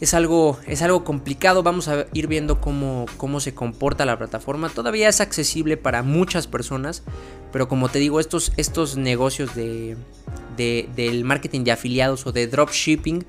Es 0.00 0.14
algo, 0.14 0.58
es 0.66 0.80
algo 0.80 1.04
complicado, 1.04 1.62
vamos 1.62 1.88
a 1.88 2.06
ir 2.14 2.26
viendo 2.26 2.60
cómo, 2.60 3.06
cómo 3.18 3.38
se 3.38 3.54
comporta 3.54 4.06
la 4.06 4.16
plataforma. 4.16 4.70
Todavía 4.70 5.08
es 5.08 5.20
accesible 5.20 5.76
para 5.76 6.02
muchas 6.02 6.46
personas, 6.46 7.02
pero 7.52 7.68
como 7.68 7.90
te 7.90 7.98
digo, 7.98 8.18
estos, 8.18 8.52
estos 8.56 8.96
negocios 8.96 9.54
de, 9.54 9.96
del 10.56 11.24
marketing 11.24 11.64
de 11.64 11.72
afiliados 11.72 12.26
o 12.26 12.32
de 12.32 12.46
dropshipping 12.46 13.24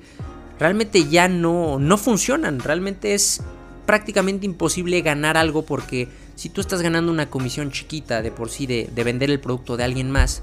realmente 0.58 1.08
ya 1.08 1.28
no, 1.28 1.78
no 1.78 1.98
funcionan. 1.98 2.60
Realmente 2.60 3.14
es 3.14 3.42
prácticamente 3.86 4.46
imposible 4.46 5.00
ganar 5.02 5.36
algo 5.36 5.64
porque 5.64 6.08
si 6.34 6.48
tú 6.48 6.60
estás 6.60 6.82
ganando 6.82 7.12
una 7.12 7.30
comisión 7.30 7.70
chiquita 7.70 8.22
de 8.22 8.30
por 8.30 8.50
sí 8.50 8.66
de, 8.66 8.90
vender 9.04 9.30
el 9.30 9.40
producto 9.40 9.76
de 9.76 9.84
alguien 9.84 10.10
más 10.10 10.42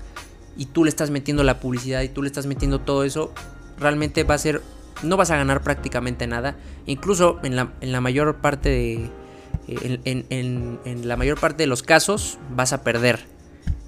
y 0.58 0.66
tú 0.66 0.84
le 0.84 0.90
estás 0.90 1.10
metiendo 1.10 1.44
la 1.44 1.60
publicidad 1.60 2.02
y 2.02 2.10
tú 2.10 2.22
le 2.22 2.28
estás 2.28 2.46
metiendo 2.46 2.80
todo 2.80 3.04
eso, 3.04 3.34
realmente 3.78 4.24
va 4.24 4.36
a 4.36 4.38
ser, 4.38 4.62
no 5.04 5.18
vas 5.18 5.32
a 5.32 5.38
ganar 5.38 5.62
prácticamente 5.62 6.28
nada. 6.28 6.56
Incluso 6.86 7.40
en 7.44 7.56
la, 7.56 7.74
en 7.82 7.92
la 7.92 8.02
mayor 8.02 8.38
parte 8.38 8.70
de, 8.70 9.10
en, 9.68 10.80
en 10.84 11.08
la 11.08 11.18
mayor 11.18 11.40
parte 11.40 11.64
de 11.64 11.68
los 11.68 11.84
casos 11.84 12.38
vas 12.56 12.74
a 12.74 12.84
perder. 12.84 13.20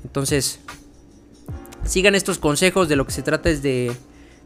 Entonces, 0.03 0.59
Sigan 1.85 2.13
estos 2.13 2.37
consejos, 2.37 2.89
de 2.89 2.95
lo 2.95 3.05
que 3.05 3.11
se 3.11 3.23
trata 3.23 3.49
es 3.49 3.63
de, 3.63 3.91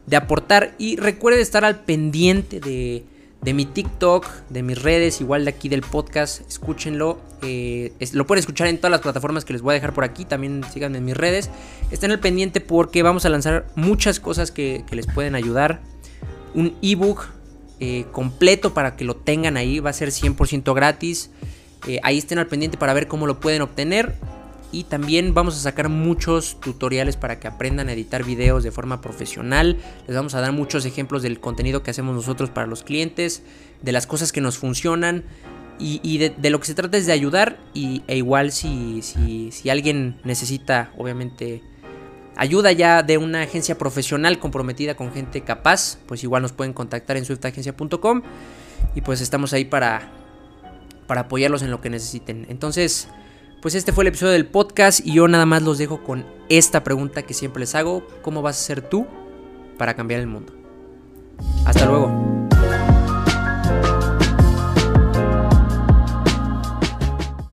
de 0.06 0.16
aportar 0.16 0.74
y 0.78 0.96
recuerden 0.96 1.42
estar 1.42 1.66
al 1.66 1.82
pendiente 1.82 2.62
de, 2.62 3.04
de, 3.42 3.54
mi 3.54 3.66
TikTok, 3.66 4.26
de 4.50 4.64
mis 4.64 4.82
redes, 4.82 5.20
igual 5.20 5.44
de 5.44 5.50
aquí 5.50 5.68
del 5.68 5.82
podcast, 5.82 6.48
escúchenlo. 6.48 7.20
Eh, 7.42 7.92
lo 8.14 8.26
pueden 8.26 8.40
escuchar 8.40 8.68
en 8.68 8.78
todas 8.78 8.92
las 8.92 9.02
plataformas 9.02 9.44
que 9.44 9.52
les 9.52 9.62
voy 9.62 9.72
a 9.72 9.76
dejar 9.76 9.94
por 9.94 10.06
aquí, 10.06 10.24
también 10.24 10.64
síganme 10.72 11.00
en 11.00 11.06
mis 11.06 11.18
redes. 11.18 11.50
Estén 11.92 12.12
al 12.12 12.20
pendiente 12.20 12.62
porque 12.62 13.04
vamos 13.04 13.26
a 13.26 13.30
lanzar 13.30 13.68
muchas 13.76 14.22
cosas 14.22 14.52
que, 14.52 14.86
que 14.88 14.96
les 14.96 15.06
pueden 15.06 15.36
ayudar. 15.36 15.82
Un 16.56 16.76
ebook 16.82 17.28
eh, 17.80 18.06
completo 18.14 18.74
para 18.74 18.96
que 18.96 19.04
lo 19.04 19.16
tengan 19.16 19.58
ahí, 19.58 19.80
va 19.80 19.90
a 19.90 19.94
ser 19.94 20.10
100% 20.10 20.74
gratis. 20.74 21.30
Eh, 21.88 22.00
ahí 22.04 22.18
estén 22.18 22.40
al 22.40 22.48
pendiente 22.48 22.78
para 22.78 22.94
ver 22.94 23.08
cómo 23.08 23.28
lo 23.28 23.40
pueden 23.40 23.62
obtener. 23.62 24.16
Y 24.72 24.86
también 24.86 25.34
vamos 25.34 25.56
a 25.56 25.60
sacar 25.60 25.90
muchos 25.90 26.60
tutoriales 26.60 27.16
para 27.18 27.40
que 27.40 27.48
aprendan 27.48 27.88
a 27.88 27.94
editar 27.94 28.24
videos 28.24 28.64
de 28.64 28.72
forma 28.72 29.02
profesional. 29.02 29.78
Les 30.08 30.16
vamos 30.16 30.36
a 30.36 30.42
dar 30.42 30.52
muchos 30.52 30.86
ejemplos 30.86 31.22
del 31.22 31.40
contenido 31.40 31.84
que 31.84 31.92
hacemos 31.92 32.16
nosotros 32.16 32.50
para 32.50 32.68
los 32.68 32.84
clientes, 32.84 33.44
de 33.82 33.92
las 33.92 34.08
cosas 34.08 34.32
que 34.32 34.42
nos 34.42 34.58
funcionan. 34.58 35.24
Y, 35.78 36.18
de, 36.18 36.50
lo 36.50 36.62
que 36.62 36.68
se 36.68 36.74
trata 36.74 36.98
es 36.98 37.06
de 37.06 37.12
ayudar. 37.12 37.60
Y, 37.74 38.04
e 38.08 38.18
igual 38.18 38.52
si, 38.52 39.02
si, 39.02 39.52
si 39.52 39.70
alguien 39.70 40.18
necesita, 40.24 40.92
obviamente, 40.98 41.62
ayuda 42.36 42.72
ya 42.72 43.04
de 43.04 43.18
una 43.18 43.42
agencia 43.42 43.78
profesional 43.78 44.40
comprometida 44.40 44.96
con 44.96 45.12
gente 45.12 45.42
capaz, 45.42 45.98
pues 46.08 46.24
igual 46.24 46.42
nos 46.42 46.52
pueden 46.52 46.74
contactar 46.74 47.18
en 47.18 47.26
swiftagencia.com. 47.26 48.22
Y 48.94 49.02
pues 49.02 49.22
estamos 49.22 49.54
ahí 49.54 49.66
para, 49.66 50.12
para 51.08 51.22
apoyarlos 51.22 51.62
en 51.62 51.72
lo 51.72 51.82
que 51.82 51.90
necesiten. 51.90 52.46
Entonces, 52.50 53.10
pues 53.62 53.76
este 53.76 53.92
fue 53.92 54.04
el 54.04 54.10
episodio 54.10 54.34
del 54.34 54.46
podcast 54.46 55.06
y 55.06 55.14
yo 55.14 55.28
nada 55.28 55.46
más 55.46 55.64
los 55.64 55.78
dejo 55.78 56.04
con 56.04 56.26
esta 56.50 56.84
pregunta 56.84 57.24
que 57.24 57.34
siempre 57.34 57.62
les 57.62 57.76
hago. 57.76 58.08
¿Cómo 58.22 58.42
vas 58.42 58.60
a 58.60 58.64
ser 58.64 58.82
tú 58.82 59.08
para 59.78 59.96
cambiar 59.96 60.22
el 60.22 60.28
mundo? 60.28 60.54
Hasta 61.66 61.86
luego. 61.86 62.35